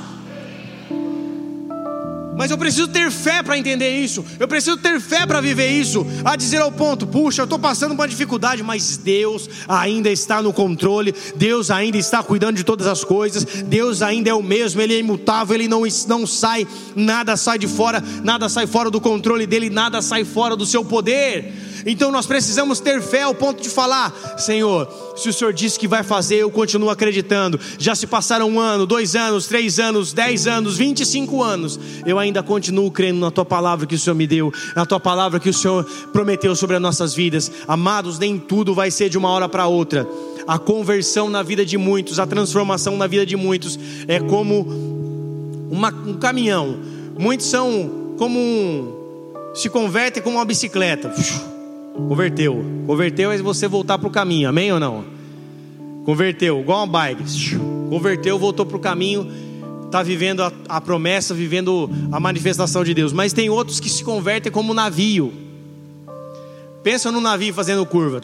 [2.38, 4.24] Mas eu preciso ter fé para entender isso.
[4.38, 6.06] Eu preciso ter fé para viver isso.
[6.24, 10.52] A dizer ao ponto, puxa, eu estou passando uma dificuldade, mas Deus ainda está no
[10.52, 11.12] controle.
[11.34, 13.44] Deus ainda está cuidando de todas as coisas.
[13.64, 14.80] Deus ainda é o mesmo.
[14.80, 15.56] Ele é imutável.
[15.56, 20.00] Ele não, não sai, nada sai de fora, nada sai fora do controle dele, nada
[20.00, 21.67] sai fora do seu poder.
[21.90, 25.88] Então nós precisamos ter fé ao ponto de falar: Senhor, se o Senhor disse que
[25.88, 27.58] vai fazer, eu continuo acreditando.
[27.78, 31.80] Já se passaram um ano, dois anos, três anos, dez anos, vinte e cinco anos,
[32.04, 35.40] eu ainda continuo crendo na tua palavra que o Senhor me deu, na tua palavra
[35.40, 37.50] que o Senhor prometeu sobre as nossas vidas.
[37.66, 40.06] Amados, nem tudo vai ser de uma hora para outra.
[40.46, 44.66] A conversão na vida de muitos, a transformação na vida de muitos, é como
[45.70, 46.78] uma, um caminhão.
[47.18, 49.52] Muitos são como um.
[49.54, 51.14] se convertem como uma bicicleta
[52.06, 52.64] Converteu.
[52.86, 55.04] Converteu é você voltar para o caminho, amém ou não?
[56.04, 57.22] Converteu, igual uma bike.
[57.90, 59.30] Converteu, voltou para o caminho,
[59.84, 63.12] está vivendo a, a, promessa, vivendo a manifestação de Deus.
[63.12, 65.32] Mas tem outros que se convertem como navio.
[66.82, 68.22] Pensa no navio fazendo curva.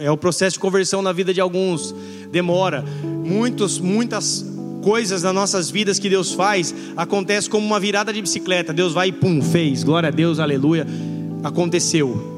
[0.00, 1.94] É o processo de conversão na vida de alguns.
[2.32, 2.84] Demora.
[3.04, 4.44] Muitos, muitas
[4.82, 8.72] coisas nas nossas vidas que Deus faz acontece como uma virada de bicicleta.
[8.72, 9.84] Deus vai e pum, fez.
[9.84, 10.86] Glória a Deus, aleluia
[11.42, 12.32] aconteceu.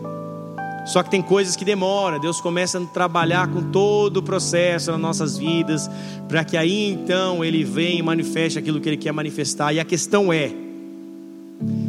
[0.87, 5.01] Só que tem coisas que demoram, Deus começa a trabalhar com todo o processo nas
[5.01, 5.91] nossas vidas,
[6.29, 9.73] para que aí então Ele venha e manifeste aquilo que Ele quer manifestar.
[9.73, 10.53] E a questão é: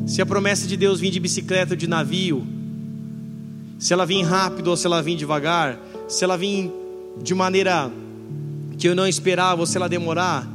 [0.07, 2.47] se a promessa de Deus vir de bicicleta ou de navio,
[3.77, 6.71] se ela vir rápido ou se ela vir devagar, se ela vir
[7.21, 7.91] de maneira
[8.77, 10.47] que eu não esperava ou se ela demorar,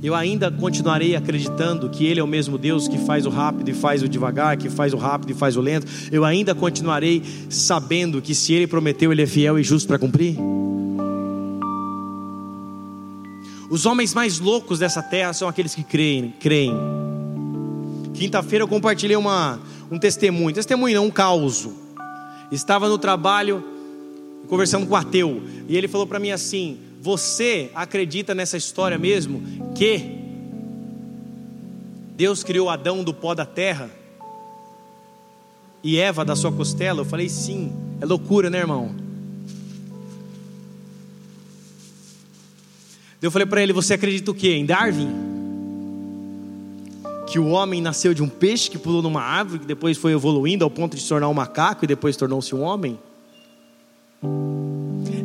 [0.00, 3.74] eu ainda continuarei acreditando que Ele é o mesmo Deus que faz o rápido e
[3.74, 5.86] faz o devagar, que faz o rápido e faz o lento.
[6.12, 10.36] Eu ainda continuarei sabendo que se Ele prometeu, Ele é fiel e justo para cumprir.
[13.68, 16.32] Os homens mais loucos dessa terra são aqueles que creem.
[16.38, 16.72] creem.
[18.14, 21.68] Quinta-feira eu compartilhei uma, um testemunho, testemunho não, um caos.
[22.52, 23.64] Estava no trabalho
[24.46, 29.42] conversando com o ateu e ele falou para mim assim: você acredita nessa história mesmo?
[29.74, 30.18] Que
[32.14, 33.90] Deus criou Adão do pó da terra
[35.82, 37.00] e Eva da sua costela?
[37.00, 37.72] Eu falei sim.
[37.98, 38.94] É loucura, né, irmão?
[43.22, 44.52] Eu falei para ele: Você acredita o quê?
[44.56, 45.08] Em Darwin?
[47.26, 50.62] Que o homem nasceu de um peixe que pulou numa árvore, que depois foi evoluindo
[50.62, 52.98] ao ponto de se tornar um macaco e depois tornou-se um homem?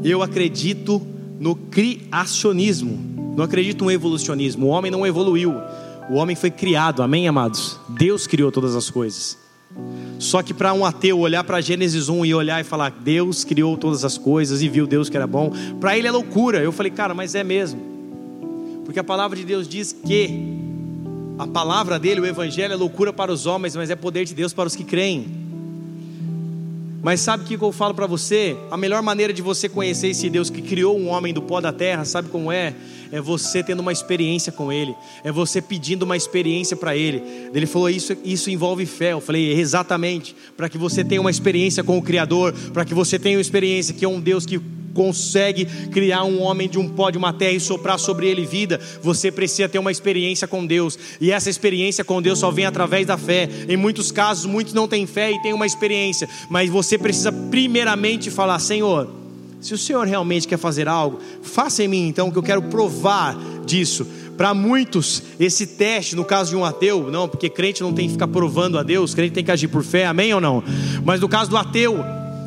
[0.02, 1.06] Eu acredito
[1.44, 3.34] no criacionismo.
[3.36, 4.68] Não acredito no evolucionismo.
[4.68, 5.54] O homem não evoluiu.
[6.10, 7.78] O homem foi criado, amém, amados?
[7.90, 9.38] Deus criou todas as coisas.
[10.20, 13.76] Só que para um ateu olhar para Gênesis 1 e olhar e falar, Deus criou
[13.76, 15.52] todas as coisas e viu Deus que era bom,
[15.82, 16.60] para ele é loucura.
[16.60, 17.82] Eu falei, cara, mas é mesmo.
[18.86, 20.30] Porque a palavra de Deus diz que
[21.38, 24.54] a palavra dele, o evangelho, é loucura para os homens, mas é poder de Deus
[24.54, 25.43] para os que creem.
[27.04, 28.56] Mas sabe o que eu falo para você?
[28.72, 31.74] A melhor maneira de você conhecer esse Deus que criou um homem do pó da
[31.74, 32.74] terra, sabe como é?
[33.12, 37.22] É você tendo uma experiência com Ele, é você pedindo uma experiência para Ele.
[37.54, 39.12] Ele falou: isso, isso envolve fé.
[39.12, 43.20] Eu falei: exatamente, para que você tenha uma experiência com o Criador, para que você
[43.20, 44.58] tenha uma experiência que é um Deus que
[44.94, 48.80] consegue criar um homem de um pó de uma terra e soprar sobre ele vida,
[49.02, 50.98] você precisa ter uma experiência com Deus.
[51.20, 53.50] E essa experiência com Deus só vem através da fé.
[53.68, 58.30] Em muitos casos, muitos não têm fé e têm uma experiência, mas você precisa primeiramente
[58.30, 59.10] falar: Senhor,
[59.60, 63.38] se o Senhor realmente quer fazer algo, faça em mim então, que eu quero provar
[63.66, 64.06] disso.
[64.36, 68.14] Para muitos, esse teste, no caso de um ateu, não, porque crente não tem que
[68.14, 70.64] ficar provando a Deus, crente tem que agir por fé, amém ou não?
[71.06, 72.00] Mas no caso do ateu,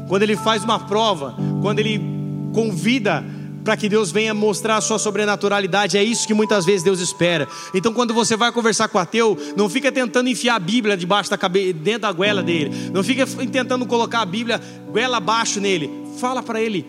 [0.08, 2.15] quando ele faz uma prova, quando ele
[2.56, 3.22] convida
[3.62, 5.98] para que Deus venha mostrar a sua sobrenaturalidade.
[5.98, 7.46] É isso que muitas vezes Deus espera.
[7.74, 11.28] Então, quando você vai conversar com o ateu, não fica tentando enfiar a Bíblia debaixo
[11.28, 12.70] da cabeça, dentro da goela dele.
[12.94, 14.58] Não fica tentando colocar a Bíblia
[14.90, 15.90] goela abaixo nele.
[16.18, 16.86] Fala para ele: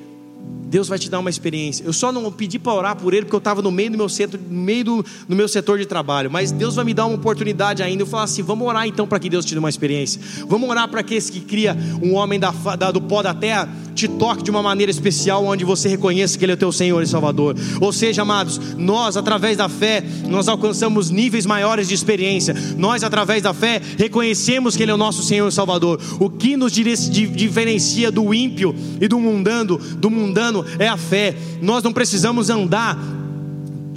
[0.67, 1.83] Deus vai te dar uma experiência.
[1.85, 4.09] Eu só não pedi para orar por ele porque eu estava no meio do meu
[4.09, 6.29] centro, no meio do no meu setor de trabalho.
[6.29, 8.03] Mas Deus vai me dar uma oportunidade ainda.
[8.03, 10.21] Eu falo assim: vamos orar então para que Deus te dê uma experiência.
[10.47, 13.69] Vamos orar para que esse que cria um homem da, da, do pó da terra
[13.95, 17.01] te toque de uma maneira especial, onde você reconheça que Ele é o teu Senhor
[17.01, 17.55] e Salvador.
[17.81, 22.53] Ou seja, amados, nós através da fé nós alcançamos níveis maiores de experiência.
[22.77, 25.99] Nós através da fé reconhecemos que Ele é o nosso Senhor e Salvador.
[26.19, 31.35] O que nos diferencia do ímpio e do mundano, do mundano é a fé.
[31.61, 32.97] Nós não precisamos andar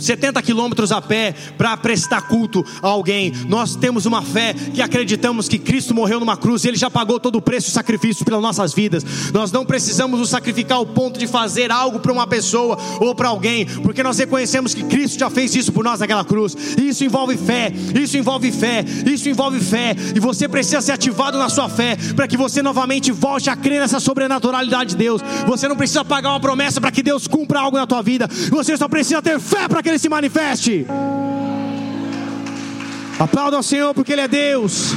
[0.01, 3.33] 70 quilômetros a pé para prestar culto a alguém.
[3.49, 7.21] Nós temos uma fé que acreditamos que Cristo morreu numa cruz e Ele já pagou
[7.21, 9.05] todo o preço e sacrifício pelas nossas vidas.
[9.33, 13.29] Nós não precisamos nos sacrificar ao ponto de fazer algo para uma pessoa ou para
[13.29, 16.57] alguém, porque nós reconhecemos que Cristo já fez isso por nós naquela cruz.
[16.79, 19.95] Isso envolve fé, isso envolve fé, isso envolve fé.
[20.15, 23.81] E você precisa ser ativado na sua fé para que você novamente volte a crer
[23.81, 25.21] nessa sobrenaturalidade de Deus.
[25.47, 28.29] Você não precisa pagar uma promessa para que Deus cumpra algo na tua vida.
[28.51, 30.87] Você só precisa ter fé para que Ele se manifeste.
[33.19, 34.93] Aplauda ao Senhor porque Ele é Deus.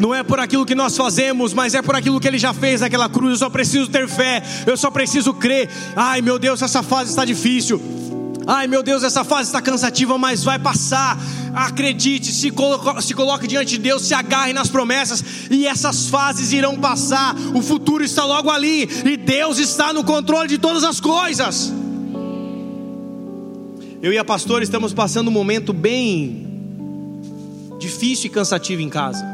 [0.00, 2.80] Não é por aquilo que nós fazemos, mas é por aquilo que Ele já fez
[2.80, 3.34] naquela cruz.
[3.34, 5.70] Eu só preciso ter fé, eu só preciso crer.
[5.94, 8.01] Ai meu Deus, essa fase está difícil.
[8.46, 11.18] Ai meu Deus, essa fase está cansativa, mas vai passar.
[11.54, 16.52] Acredite, se coloque, se coloque diante de Deus, se agarre nas promessas, e essas fases
[16.52, 17.34] irão passar.
[17.54, 21.72] O futuro está logo ali, e Deus está no controle de todas as coisas.
[24.00, 26.48] Eu e a pastora estamos passando um momento bem
[27.78, 29.24] difícil e cansativo em casa.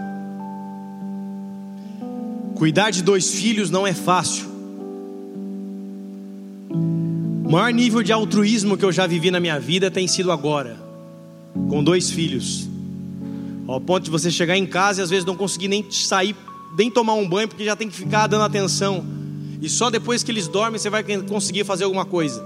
[2.55, 4.48] Cuidar de dois filhos não é fácil.
[7.49, 10.77] O maior nível de altruísmo que eu já vivi na minha vida tem sido agora,
[11.71, 12.69] com dois filhos.
[13.67, 16.37] Ao ponto de você chegar em casa e às vezes não conseguir nem sair,
[16.77, 19.03] nem tomar um banho, porque já tem que ficar dando atenção.
[19.63, 22.45] E só depois que eles dormem você vai conseguir fazer alguma coisa.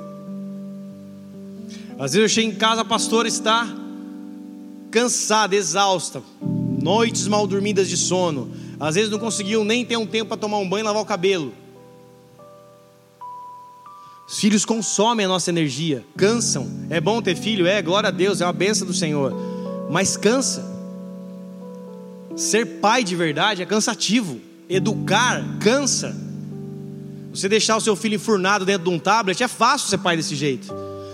[1.98, 3.66] Às vezes eu chego em casa, a pastora está
[4.92, 6.22] cansada, exausta,
[6.80, 8.52] noites mal dormidas de sono.
[8.78, 11.06] Às vezes não conseguiu nem ter um tempo para tomar um banho e lavar o
[11.06, 11.52] cabelo.
[14.26, 16.68] Os filhos consomem a nossa energia, cansam.
[16.88, 17.66] É bom ter filho?
[17.66, 19.34] É, glória a Deus, é uma benção do Senhor.
[19.90, 20.64] Mas cansa.
[22.36, 24.40] Ser pai de verdade é cansativo.
[24.68, 26.16] Educar cansa.
[27.32, 30.34] Você deixar o seu filho enfurnado dentro de um tablet é fácil ser pai desse
[30.34, 30.72] jeito.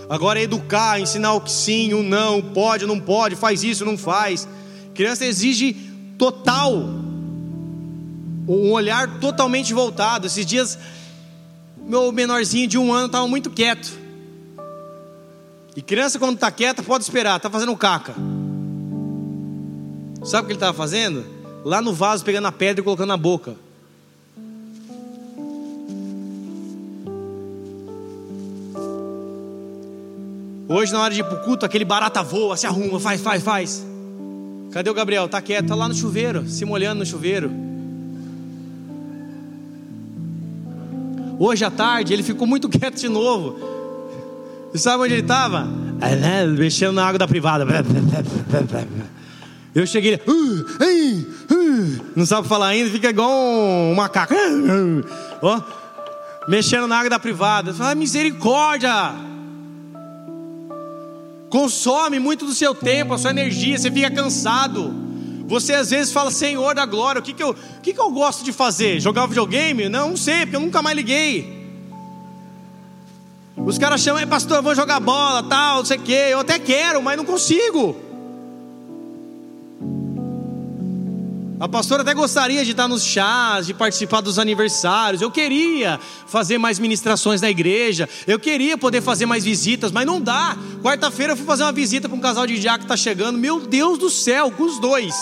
[0.08, 4.48] Agora, educar, ensinar o que sim, o não, pode, não pode, faz isso, não faz.
[4.94, 5.74] Criança exige
[6.16, 6.72] total,
[8.48, 10.26] um olhar totalmente voltado.
[10.26, 10.78] Esses dias
[11.88, 13.98] meu menorzinho de um ano estava muito quieto.
[15.74, 18.14] E criança, quando está quieta, pode esperar, está fazendo caca.
[20.22, 21.24] Sabe o que ele estava fazendo?
[21.64, 23.56] Lá no vaso, pegando a pedra e colocando na boca.
[30.68, 33.42] Hoje, na hora de ir para o culto, aquele barata voa, se arruma, faz, faz,
[33.42, 33.86] faz.
[34.70, 35.24] Cadê o Gabriel?
[35.24, 37.50] Está quieto, está lá no chuveiro, se molhando no chuveiro.
[41.38, 43.58] Hoje à tarde ele ficou muito quieto de novo.
[44.72, 45.64] E sabe onde ele estava?
[45.64, 47.64] Né, mexendo na água da privada.
[49.74, 50.20] Eu cheguei,
[52.16, 54.34] não sabe falar ainda, fica igual um macaco.
[56.48, 57.74] Mexendo na água da privada.
[57.74, 59.12] Fala, misericórdia!
[61.50, 65.07] Consome muito do seu tempo, a sua energia, você fica cansado.
[65.48, 68.10] Você às vezes fala, Senhor da glória, o que, que, eu, o que, que eu
[68.10, 69.00] gosto de fazer?
[69.00, 69.88] Jogar videogame?
[69.88, 71.58] Não, não sei, porque eu nunca mais liguei.
[73.56, 76.28] Os caras chamam, pastor, vou jogar bola, tal, não sei o quê.
[76.30, 77.96] Eu até quero, mas não consigo.
[81.60, 85.20] A pastora até gostaria de estar nos chás, de participar dos aniversários.
[85.20, 85.98] Eu queria
[86.28, 88.08] fazer mais ministrações na igreja.
[88.28, 90.56] Eu queria poder fazer mais visitas, mas não dá.
[90.80, 93.36] Quarta-feira eu fui fazer uma visita para um casal de diácono que está chegando.
[93.38, 95.12] Meu Deus do céu, com os dois.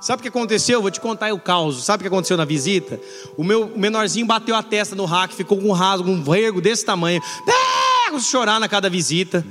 [0.00, 0.80] Sabe o que aconteceu?
[0.80, 1.84] Vou te contar o caos.
[1.84, 2.98] Sabe o que aconteceu na visita?
[3.36, 6.86] O meu menorzinho bateu a testa no rack, ficou com um rasgo, um vergo desse
[6.86, 7.20] tamanho.
[7.46, 9.44] É, chorar na cada visita.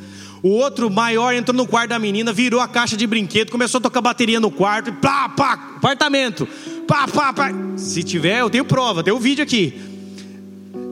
[0.43, 3.81] O outro maior entrou no quarto da menina, virou a caixa de brinquedo, começou a
[3.81, 6.47] tocar bateria no quarto, e pá, pá, apartamento,
[6.87, 7.51] pá, pá, pá.
[7.77, 9.79] Se tiver, eu tenho prova, tem o vídeo aqui.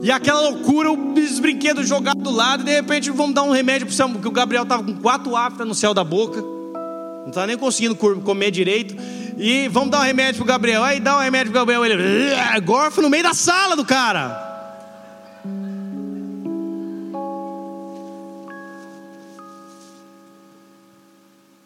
[0.02, 3.88] E aquela loucura, os brinquedos jogados do lado, e de repente vamos dar um remédio
[3.88, 7.48] para o porque o Gabriel estava com quatro aftas no céu da boca, não estava
[7.48, 8.94] nem conseguindo comer direito.
[9.36, 10.84] E vamos dar um remédio para o Gabriel.
[10.84, 14.49] Aí dá um remédio para o Gabriel, ele gorfa no meio da sala do cara.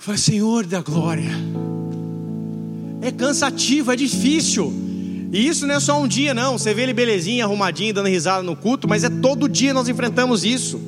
[0.04, 1.30] Falei, Senhor da glória.
[3.00, 4.70] É cansativo, é difícil.
[5.32, 6.58] E isso não é só um dia, não.
[6.58, 10.44] Você vê ele belezinha, arrumadinho, dando risada no culto, mas é todo dia nós enfrentamos
[10.44, 10.78] isso.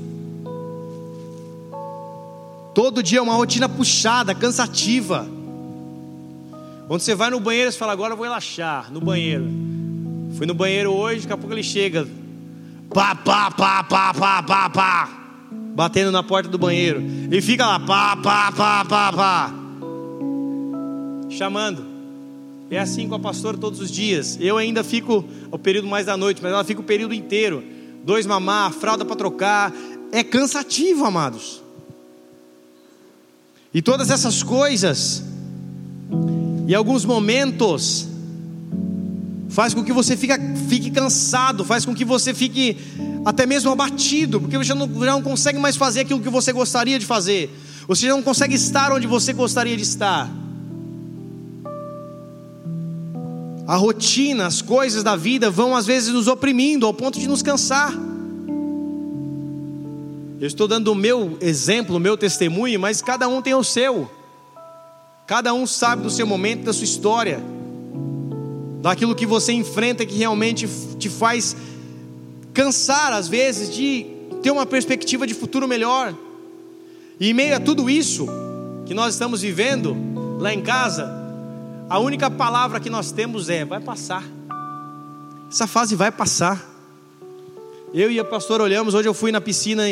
[2.75, 5.27] Todo dia é uma rotina puxada, cansativa.
[6.87, 9.47] Quando você vai no banheiro, você fala, agora eu vou relaxar no banheiro.
[10.37, 12.07] Fui no banheiro hoje, daqui a pouco ele chega.
[12.93, 15.16] Pá, pá, pá, pá, pá, pá, pá
[15.77, 17.03] batendo na porta do banheiro.
[17.31, 19.55] E fica lá, pá, pá, pá, pá, pá.
[21.29, 21.85] Chamando.
[22.71, 24.39] É assim com a pastora todos os dias.
[24.41, 25.23] Eu ainda fico
[25.53, 27.63] o período mais da noite, mas ela fica o período inteiro.
[28.03, 29.71] Dois mamar, fralda para trocar.
[30.11, 31.63] É cansativo, amados.
[33.75, 35.23] E todas essas coisas,
[36.67, 38.09] em alguns momentos,
[39.57, 40.35] faz com que você fique,
[40.69, 42.77] fique cansado, faz com que você fique
[43.25, 46.99] até mesmo abatido, porque você não, já não consegue mais fazer aquilo que você gostaria
[46.99, 47.51] de fazer,
[47.89, 50.31] você já não consegue estar onde você gostaria de estar.
[53.67, 57.41] A rotina, as coisas da vida vão às vezes nos oprimindo ao ponto de nos
[57.41, 57.95] cansar.
[60.39, 64.07] Eu estou dando o meu exemplo, o meu testemunho, mas cada um tem o seu.
[65.27, 67.56] Cada um sabe do seu momento, da sua história,
[68.81, 70.69] daquilo que você enfrenta que realmente
[70.99, 71.57] te faz
[72.53, 74.07] cansar, às vezes, de
[74.43, 76.15] ter uma perspectiva de futuro melhor.
[77.19, 78.27] E em meio a tudo isso
[78.87, 79.97] que nós estamos vivendo
[80.39, 81.11] lá em casa,
[81.89, 84.25] a única palavra que nós temos é: vai passar.
[85.51, 86.75] Essa fase vai passar.
[87.95, 89.83] Eu e a pastora olhamos, hoje eu fui na piscina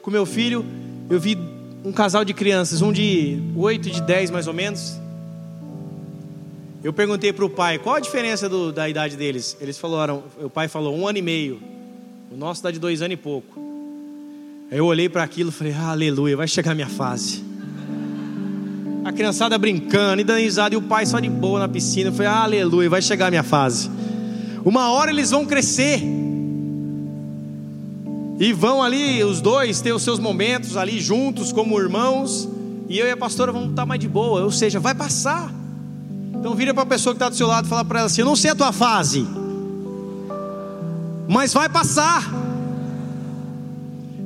[0.00, 0.64] com meu filho,
[1.08, 1.38] eu vi
[1.84, 5.01] um casal de crianças, um de 8 e de 10 mais ou menos.
[6.84, 9.56] Eu perguntei para o pai qual a diferença do, da idade deles.
[9.60, 11.60] Eles falaram, o pai falou um ano e meio.
[12.28, 13.60] O nosso dá de dois anos e pouco.
[14.68, 17.44] Aí eu olhei para aquilo e falei, aleluia, vai chegar a minha fase.
[19.04, 22.10] A criançada brincando e dando risada e o pai só de boa na piscina.
[22.10, 23.88] Eu falei, aleluia, vai chegar a minha fase.
[24.64, 26.00] Uma hora eles vão crescer.
[28.40, 32.48] E vão ali, os dois, ter os seus momentos ali juntos, como irmãos.
[32.88, 34.42] E eu e a pastora vamos estar mais de boa.
[34.42, 35.61] Ou seja, vai passar.
[36.42, 38.20] Então vira para a pessoa que está do seu lado e fala para ela assim:
[38.20, 39.24] Eu não sei a tua fase,
[41.28, 42.28] mas vai passar.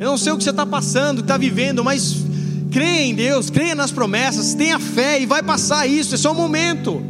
[0.00, 2.24] Eu não sei o que você está passando, está vivendo, mas
[2.70, 6.14] creia em Deus, creia nas promessas, tenha fé e vai passar isso.
[6.14, 7.02] É só um momento.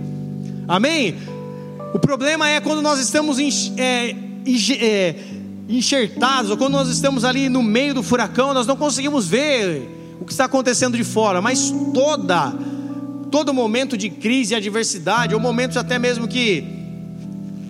[0.67, 1.15] Amém?
[1.95, 3.39] O problema é quando nós estamos
[3.77, 4.13] é,
[4.81, 5.15] é,
[5.69, 9.89] enxertados, ou quando nós estamos ali no meio do furacão, nós não conseguimos ver
[10.21, 12.53] o que está acontecendo de fora, mas toda,
[13.37, 16.65] todo momento de crise e adversidade, ou momentos até mesmo que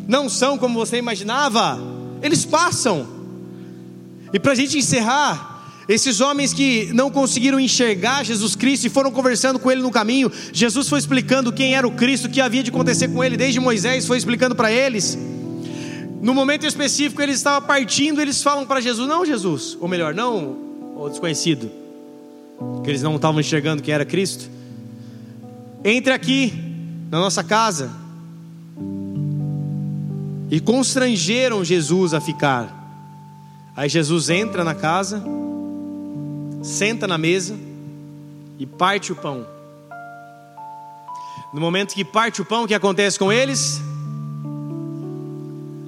[0.06, 1.76] não são como você imaginava,
[2.22, 3.04] eles passam.
[4.32, 9.10] E para a gente encerrar, esses homens que não conseguiram enxergar Jesus Cristo e foram
[9.10, 12.62] conversando com ele no caminho, Jesus foi explicando quem era o Cristo, o que havia
[12.62, 15.18] de acontecer com ele, desde Moisés foi explicando para eles.
[16.22, 20.56] No momento específico, eles estavam partindo, eles falam para Jesus: Não, Jesus, ou melhor, não,
[20.96, 21.68] o desconhecido,
[22.84, 24.54] que eles não estavam enxergando quem era Cristo.
[25.88, 26.52] Entre aqui,
[27.10, 27.90] na nossa casa,
[30.50, 32.74] e constrangeram Jesus a ficar.
[33.74, 35.22] Aí Jesus entra na casa,
[36.62, 37.56] senta na mesa
[38.58, 39.46] e parte o pão.
[41.54, 43.80] No momento que parte o pão, o que acontece com eles?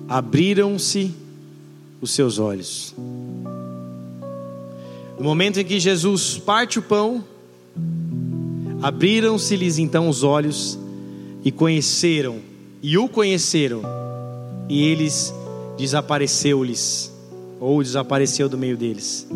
[0.09, 1.15] abriram-se
[2.01, 2.95] os seus olhos.
[5.19, 7.23] No momento em que Jesus parte o pão,
[8.81, 10.79] abriram-se-lhes então os olhos
[11.45, 12.37] e conheceram,
[12.83, 13.83] e o conheceram,
[14.69, 15.35] e eles
[15.77, 17.13] desapareceu-lhes,
[17.61, 19.27] ou desapareceu do meio deles.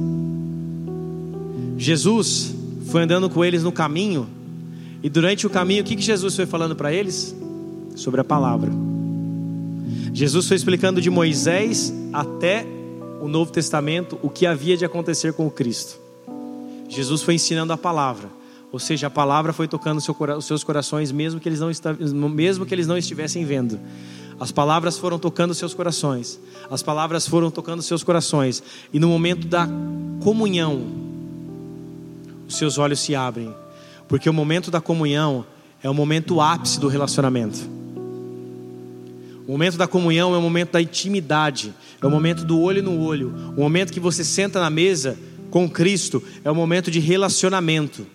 [1.76, 2.54] Jesus
[2.86, 4.28] foi andando com eles no caminho,
[5.02, 7.34] e durante o caminho, o que, que Jesus foi falando para eles?
[7.96, 8.70] Sobre a palavra.
[10.14, 12.64] Jesus foi explicando de Moisés até
[13.20, 15.98] o Novo Testamento o que havia de acontecer com o Cristo.
[16.88, 18.28] Jesus foi ensinando a palavra,
[18.72, 22.74] ou seja, a palavra foi tocando os seus corações, mesmo que eles não, mesmo que
[22.74, 23.78] eles não estivessem vendo.
[24.40, 29.46] As palavras foram tocando seus corações, as palavras foram tocando seus corações, e no momento
[29.46, 29.68] da
[30.20, 30.86] comunhão,
[32.48, 33.54] os seus olhos se abrem,
[34.08, 35.44] porque o momento da comunhão
[35.82, 37.58] é o momento ápice do relacionamento.
[39.46, 43.02] O momento da comunhão é o momento da intimidade, é o momento do olho no
[43.02, 43.34] olho.
[43.54, 45.18] O momento que você senta na mesa
[45.50, 48.06] com Cristo é o momento de relacionamento.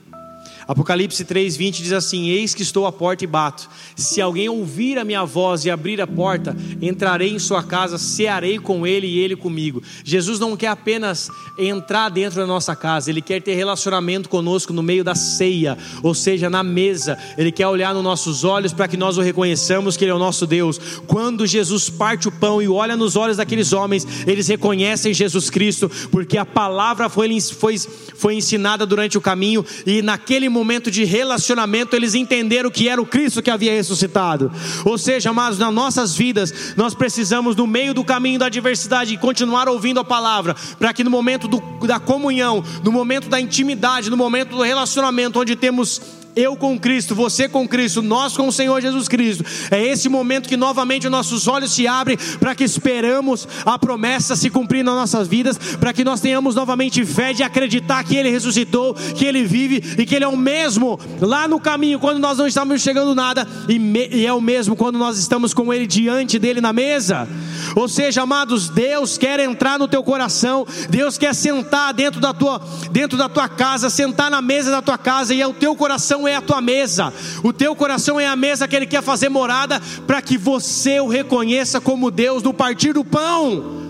[0.68, 3.70] Apocalipse 3:20 diz assim: Eis que estou à porta e bato.
[3.96, 8.60] Se alguém ouvir a minha voz e abrir a porta, entrarei em sua casa, cearei
[8.60, 9.82] com ele e ele comigo.
[10.04, 14.84] Jesus não quer apenas entrar dentro da nossa casa, ele quer ter relacionamento conosco no
[14.84, 17.18] meio da ceia, ou seja, na mesa.
[17.38, 20.20] Ele quer olhar nos nossos olhos para que nós o reconheçamos que ele é o
[20.20, 20.78] nosso Deus.
[21.08, 25.90] Quando Jesus parte o pão e olha nos olhos daqueles homens, eles reconhecem Jesus Cristo,
[26.12, 30.57] porque a palavra foi, foi, foi ensinada durante o caminho e naquele momento
[30.92, 34.52] de relacionamento, eles entenderam que era o Cristo que havia ressuscitado.
[34.86, 39.68] Ou seja, amados, nas nossas vidas, nós precisamos, no meio do caminho da adversidade, continuar
[39.68, 44.18] ouvindo a palavra, para que no momento do, da comunhão, no momento da intimidade, no
[44.18, 46.02] momento do relacionamento, onde temos
[46.38, 49.44] eu com Cristo, você com Cristo, nós com o Senhor Jesus Cristo.
[49.72, 54.36] É esse momento que novamente os nossos olhos se abrem para que esperamos a promessa
[54.36, 58.30] se cumprir nas nossas vidas, para que nós tenhamos novamente fé de acreditar que Ele
[58.30, 62.38] ressuscitou, que Ele vive e que Ele é o mesmo lá no caminho quando nós
[62.38, 65.88] não estamos chegando nada e, me, e é o mesmo quando nós estamos com Ele
[65.88, 67.28] diante dele na mesa.
[67.76, 72.62] Ou seja, amados, Deus quer entrar no teu coração, Deus quer sentar dentro da tua,
[72.92, 76.27] dentro da tua casa, sentar na mesa da tua casa, e é o teu coração
[76.28, 77.14] é a tua mesa,
[77.44, 81.08] o teu coração é a mesa que Ele quer fazer morada, para que você o
[81.08, 83.87] reconheça como Deus no partir do pão.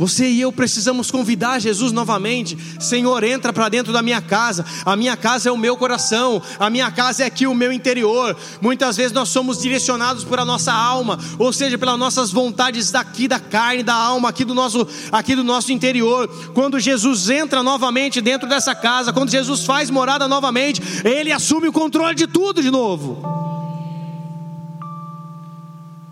[0.00, 2.56] Você e eu precisamos convidar Jesus novamente.
[2.80, 4.64] Senhor, entra para dentro da minha casa.
[4.82, 6.40] A minha casa é o meu coração.
[6.58, 8.34] A minha casa é aqui o meu interior.
[8.62, 13.28] Muitas vezes nós somos direcionados por a nossa alma, ou seja, pelas nossas vontades daqui
[13.28, 16.26] da carne, da alma, aqui do nosso, aqui do nosso interior.
[16.54, 21.72] Quando Jesus entra novamente dentro dessa casa, quando Jesus faz morada novamente, ele assume o
[21.74, 23.22] controle de tudo de novo.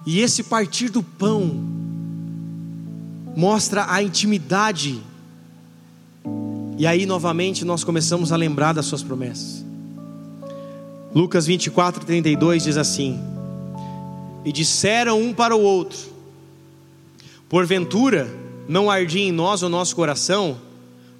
[0.05, 1.77] E esse partir do pão
[3.39, 5.01] mostra a intimidade.
[6.76, 9.64] E aí novamente nós começamos a lembrar das suas promessas.
[11.14, 13.16] Lucas 24, 32 diz assim:
[14.45, 16.01] E disseram um para o outro:
[17.49, 18.28] Porventura
[18.68, 20.59] não ardia em nós o nosso coração,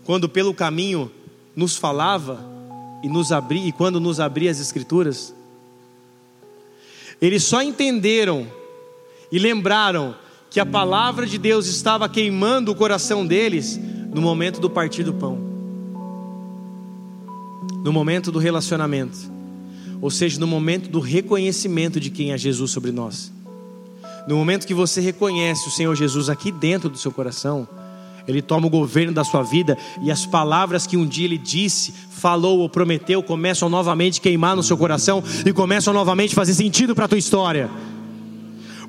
[0.05, 1.13] quando pelo caminho
[1.55, 2.45] nos falava
[3.01, 5.33] e, nos abri, e quando nos abria as Escrituras?
[7.23, 8.45] Eles só entenderam
[9.31, 10.17] e lembraram
[10.51, 13.79] que a palavra de Deus estava queimando o coração deles
[14.13, 15.39] no momento do partir do pão,
[17.85, 19.19] no momento do relacionamento,
[20.01, 23.33] ou seja, no momento do reconhecimento de quem é Jesus sobre nós.
[24.27, 27.69] No momento que você reconhece o Senhor Jesus aqui dentro do seu coração,
[28.27, 31.95] ele toma o governo da sua vida e as palavras que um dia ele disse,
[32.11, 36.55] falou ou prometeu começam novamente a queimar no seu coração e começam novamente a fazer
[36.55, 37.71] sentido para a tua história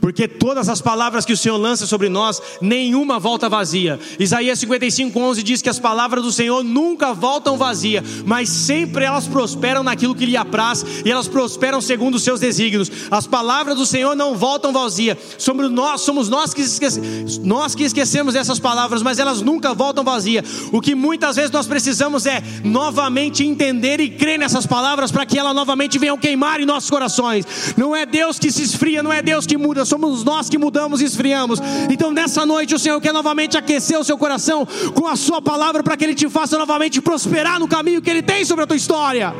[0.02, 4.00] porque todas as palavras que o Senhor lança sobre nós, nenhuma volta vazia.
[4.20, 9.84] Isaías 55:11 diz que as palavras do Senhor nunca voltam vazia, mas sempre elas prosperam
[9.84, 12.92] naquilo que lhe apraz e elas prosperam segundo os seus desígnios.
[13.12, 15.18] As palavras do Senhor não voltam vazia.
[15.38, 20.04] Somos nós, somos nós que esquecemos, nós que esquecemos dessas palavras, mas elas nunca voltam
[20.04, 20.44] vazia.
[20.72, 25.38] O que muitas vezes nós precisamos é novamente entender e crer nessas palavras para que
[25.38, 27.46] elas novamente venham queimar em nossos corações.
[27.76, 31.02] Não é Deus que se esfria, não é Deus que muda, somos nós que mudamos
[31.02, 31.60] e esfriamos.
[31.90, 35.84] Então, nessa noite, o Senhor quer novamente aquecer o seu coração com a Sua palavra
[35.84, 38.78] para que Ele te faça novamente prosperar no caminho que Ele tem sobre a tua
[38.78, 39.34] história.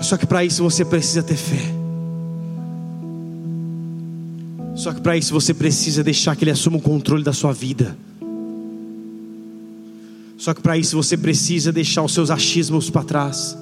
[0.00, 1.74] Só que para isso você precisa ter fé.
[4.74, 7.96] Só que para isso você precisa deixar que Ele assuma o controle da sua vida.
[10.38, 13.56] Só que para isso você precisa deixar os seus achismos para trás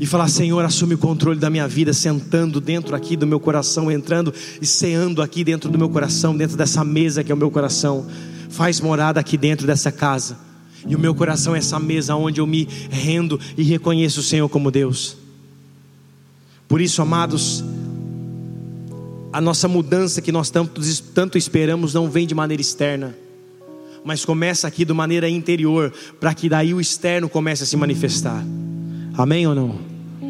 [0.00, 3.90] e falar: Senhor, assume o controle da minha vida, sentando dentro aqui do meu coração,
[3.90, 7.50] entrando e ceando aqui dentro do meu coração, dentro dessa mesa que é o meu
[7.50, 8.06] coração.
[8.48, 10.38] Faz morada aqui dentro dessa casa.
[10.86, 14.48] E o meu coração é essa mesa onde eu me rendo e reconheço o Senhor
[14.48, 15.16] como Deus.
[16.68, 17.64] Por isso, amados,
[19.32, 20.80] a nossa mudança que nós tanto,
[21.14, 23.14] tanto esperamos não vem de maneira externa,
[24.04, 28.44] mas começa aqui de maneira interior, para que daí o externo comece a se manifestar.
[29.18, 29.74] Amém ou não?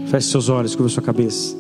[0.06, 1.54] Feche seus olhos, cubra sua cabeça.